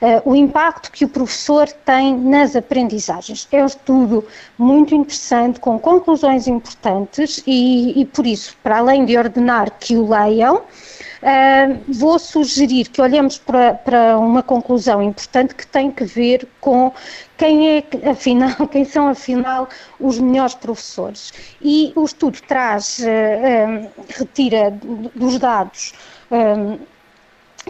Uh, 0.00 0.30
o 0.30 0.36
impacto 0.36 0.90
que 0.90 1.04
o 1.04 1.08
professor 1.08 1.68
tem 1.84 2.16
nas 2.16 2.54
aprendizagens. 2.54 3.48
É 3.50 3.62
um 3.62 3.66
estudo 3.66 4.24
muito 4.58 4.94
interessante, 4.94 5.60
com 5.60 5.78
conclusões 5.78 6.46
importantes 6.46 7.42
e, 7.46 8.00
e 8.00 8.04
por 8.04 8.26
isso, 8.26 8.56
para 8.62 8.78
além 8.78 9.04
de 9.04 9.16
ordenar 9.16 9.70
que 9.78 9.96
o 9.96 10.08
leiam, 10.08 10.56
uh, 10.56 11.80
vou 11.88 12.18
sugerir 12.18 12.88
que 12.88 13.00
olhemos 13.00 13.38
para, 13.38 13.74
para 13.74 14.18
uma 14.18 14.42
conclusão 14.42 15.02
importante 15.02 15.54
que 15.54 15.66
tem 15.66 15.90
que 15.90 16.04
ver 16.04 16.46
com 16.60 16.92
quem 17.36 17.78
é, 17.78 17.84
afinal, 18.10 18.68
quem 18.68 18.84
são 18.84 19.08
afinal 19.08 19.68
os 19.98 20.18
melhores 20.18 20.54
professores. 20.54 21.32
E 21.60 21.92
o 21.96 22.04
estudo 22.04 22.40
traz, 22.46 22.98
uh, 22.98 23.90
retira 24.08 24.70
dos 25.14 25.38
dados 25.38 25.92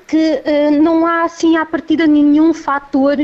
que 0.07 0.43
uh, 0.45 0.83
não 0.83 1.07
há 1.07 1.25
assim 1.25 1.57
à 1.57 1.67
partida 1.67 2.07
nenhum 2.07 2.55
fator 2.55 3.17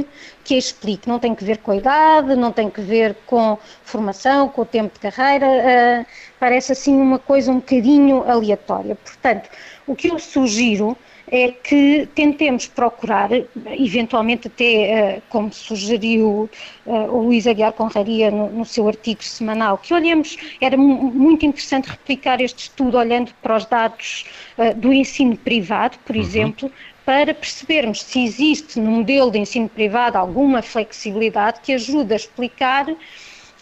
que 0.45 0.55
explique, 0.57 1.09
não 1.09 1.19
tem 1.19 1.35
que 1.35 1.45
ver 1.45 1.59
com 1.59 1.73
a 1.73 1.77
idade, 1.77 2.35
não 2.35 2.53
tem 2.53 2.71
que 2.71 2.81
ver 2.81 3.15
com 3.27 3.59
formação, 3.83 4.49
com 4.49 4.63
o 4.63 4.65
tempo 4.65 4.95
de 4.95 5.11
carreira, 5.11 5.47
uh, 5.47 6.07
parece 6.39 6.73
assim 6.73 6.97
uma 6.97 7.19
coisa 7.19 7.51
um 7.51 7.57
bocadinho 7.57 8.23
aleatória. 8.29 8.95
Portanto, 8.95 9.49
o 9.87 9.95
que 9.95 10.09
eu 10.09 10.19
sugiro 10.19 10.97
é 11.31 11.49
que 11.51 12.09
tentemos 12.15 12.67
procurar, 12.67 13.31
eventualmente 13.79 14.49
até, 14.49 14.65
eh, 14.65 15.23
como 15.29 15.53
sugeriu 15.53 16.49
o 16.87 17.19
Luís 17.23 17.47
Aguiar 17.47 17.73
Conraria 17.73 18.31
no, 18.31 18.51
no, 18.51 18.65
seu 18.65 18.89
artigo 18.89 19.23
semanal, 19.23 19.79
que 19.79 19.93
olhemos, 19.93 20.37
era 20.61 20.77
muito 20.77 21.45
interessante 21.45 21.91
replicar 21.91 22.41
este 22.41 22.65
estudo 22.65 22.97
olhando 22.99 23.33
para 23.43 23.57
os 23.57 23.67
dados 23.67 24.25
uh, 24.57 24.75
do 24.75 24.93
ensino 24.93 25.37
privado, 25.37 25.99
por 26.05 26.17
uhum. 26.17 26.23
exemplo, 26.23 26.73
para 27.05 27.33
percebermos 27.33 28.03
se 28.03 28.23
existe 28.23 28.79
no 28.79 28.91
modelo 28.91 29.31
de 29.31 29.39
ensino 29.39 29.69
privado 29.69 30.19
alguma 30.19 30.61
flexibilidade 30.61 31.61
que 31.63 31.73
ajude 31.73 32.13
a 32.13 32.17
explicar 32.17 32.87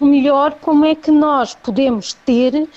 melhor 0.05 0.55
como 0.61 0.85
é 0.85 0.95
que 0.95 1.11
nós 1.11 1.55
podemos 1.55 2.13
ter 2.13 2.55
uh, 2.55 2.69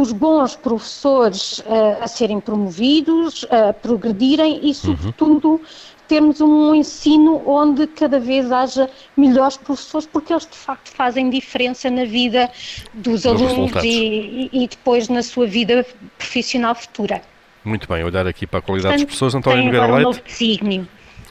os 0.00 0.12
bons 0.12 0.54
professores 0.56 1.60
uh, 1.60 2.02
a 2.02 2.06
serem 2.06 2.40
promovidos, 2.40 3.46
a 3.50 3.72
progredirem 3.72 4.60
e, 4.62 4.68
uhum. 4.68 4.74
sobretudo, 4.74 5.48
uhum. 5.52 5.60
termos 6.06 6.40
um 6.40 6.74
ensino 6.74 7.42
onde 7.46 7.86
cada 7.86 8.20
vez 8.20 8.52
haja 8.52 8.90
melhores 9.16 9.56
professores, 9.56 10.06
porque 10.06 10.32
eles 10.32 10.46
de 10.46 10.56
facto 10.56 10.90
fazem 10.90 11.30
diferença 11.30 11.90
na 11.90 12.04
vida 12.04 12.50
dos 12.92 13.24
alunos 13.26 13.72
e, 13.82 14.50
e, 14.52 14.68
depois 14.68 15.08
na 15.08 15.22
sua 15.22 15.46
vida 15.46 15.86
profissional 16.18 16.74
futura. 16.74 17.22
Muito 17.64 17.88
bem, 17.88 18.04
olhar 18.04 18.26
aqui 18.26 18.46
para 18.46 18.58
a 18.58 18.62
qualidade 18.62 18.96
Portanto, 18.96 19.06
das 19.06 19.14
pessoas. 19.14 19.34
António 19.34 19.64
Nogueira 19.64 19.86
Leite. 19.86 20.00
Um 20.00 20.02
novo 20.02 20.20
desígnio. 20.22 20.88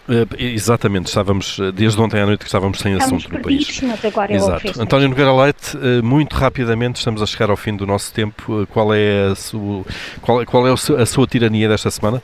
Uh, 0.08 0.28
exatamente, 0.38 1.08
estávamos, 1.08 1.58
eh, 1.60 1.72
desde 1.72 2.02
ontem 2.02 2.20
à 2.20 2.26
noite 2.26 2.42
que 2.42 2.46
estávamos 2.46 2.80
sem 2.80 2.92
estamos 2.98 3.24
assunto 3.24 3.34
no 3.34 3.42
país. 3.42 3.82
Mas 3.82 4.04
agora 4.04 4.34
Exato. 4.34 4.82
António 4.82 5.08
Nogueira 5.08 5.34
Leite, 5.34 5.78
uh, 5.78 6.04
muito 6.04 6.36
rapidamente, 6.36 6.98
estamos 6.98 7.22
a 7.22 7.26
chegar 7.26 7.50
ao 7.50 7.56
fim 7.56 7.74
do 7.74 7.88
nosso 7.88 8.14
tempo. 8.14 8.64
Uh, 8.64 8.68
qual 8.68 8.94
é, 8.94 9.32
a, 9.32 9.36
sua, 9.36 9.86
qual, 10.22 10.46
qual 10.46 10.68
é 10.68 10.74
a 10.74 11.06
sua 11.06 11.26
tirania 11.26 11.70
desta 11.70 11.90
semana? 11.90 12.22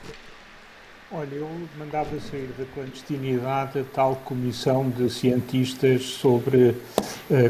Olha, 1.09 1.33
eu 1.33 1.49
mandava 1.77 2.19
sair 2.19 2.49
da 2.57 2.65
clandestinidade 2.65 3.79
a 3.79 3.83
tal 3.95 4.17
comissão 4.25 4.89
de 4.89 5.09
cientistas 5.09 6.03
sobre 6.03 6.75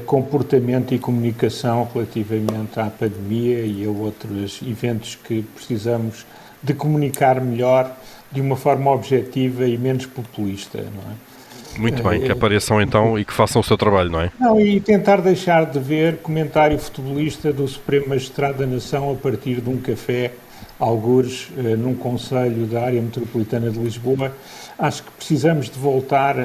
comportamento 0.06 0.94
e 0.94 1.00
comunicação 1.00 1.90
relativamente 1.94 2.80
à 2.80 2.86
pandemia 2.86 3.66
e 3.66 3.84
a 3.84 3.90
outros 3.90 4.62
eventos 4.62 5.16
que 5.16 5.42
precisamos 5.42 6.26
de 6.62 6.74
comunicar 6.74 7.42
melhor 7.42 7.96
de 8.32 8.42
uma 8.42 8.56
forma 8.56 8.92
objetiva 8.92 9.66
e 9.66 9.78
menos 9.78 10.06
populista, 10.06 10.78
não 10.78 11.12
é? 11.12 11.30
Muito 11.78 12.04
bem, 12.04 12.22
que 12.22 12.32
apareçam 12.32 12.82
então 12.82 13.18
e 13.18 13.24
que 13.24 13.32
façam 13.32 13.62
o 13.62 13.64
seu 13.64 13.78
trabalho, 13.78 14.10
não 14.10 14.22
é? 14.22 14.32
Não, 14.40 14.60
e 14.60 14.80
tentar 14.80 15.22
deixar 15.22 15.66
de 15.66 15.80
ver 15.80 16.18
comentário 16.18 16.78
futebolista 16.78 17.54
do 17.54 17.68
Supremo 17.68 18.10
Magistrado 18.10 18.58
da 18.58 18.66
Nação 18.66 19.12
a 19.12 19.16
partir 19.16 19.62
de 19.62 19.70
um 19.70 19.78
café, 19.78 20.32
algures, 20.80 21.50
eh, 21.58 21.76
num 21.76 21.94
conselho 21.94 22.66
da 22.66 22.84
área 22.84 23.02
metropolitana 23.02 23.70
de 23.70 23.80
Lisboa. 23.80 24.34
Acho 24.78 25.04
que 25.04 25.12
precisamos 25.12 25.70
de 25.70 25.78
voltar 25.80 26.36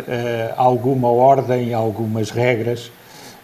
a 0.56 0.60
alguma 0.60 1.08
ordem, 1.08 1.72
a 1.74 1.78
algumas 1.78 2.30
regras. 2.30 2.92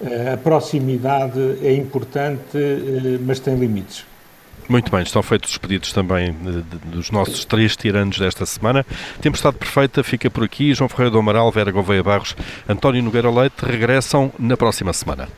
Eh, 0.02 0.32
a 0.32 0.36
proximidade 0.36 1.58
é 1.62 1.74
importante, 1.74 2.56
eh, 2.56 3.18
mas 3.20 3.38
tem 3.38 3.54
limites. 3.54 4.06
Muito 4.70 4.88
bem, 4.88 5.02
estão 5.02 5.20
feitos 5.20 5.50
os 5.50 5.58
pedidos 5.58 5.92
também 5.92 6.28
eh, 6.28 6.32
de, 6.32 6.62
de, 6.62 6.78
dos 6.92 7.10
nossos 7.10 7.44
três 7.44 7.76
tiranos 7.76 8.16
desta 8.20 8.46
semana. 8.46 8.86
Tempestade 9.20 9.56
Perfeita 9.56 10.04
fica 10.04 10.30
por 10.30 10.44
aqui. 10.44 10.72
João 10.72 10.88
Ferreira 10.88 11.10
do 11.10 11.18
Amaral, 11.18 11.50
Vera 11.50 11.72
Gouveia 11.72 12.04
Barros, 12.04 12.36
António 12.68 13.02
Nogueira 13.02 13.28
Leite 13.32 13.64
regressam 13.66 14.32
na 14.38 14.56
próxima 14.56 14.92
semana. 14.92 15.28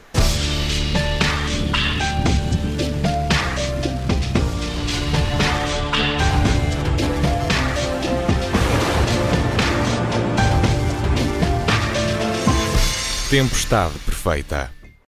Tempestade 13.30 13.98
Perfeita. 14.04 14.81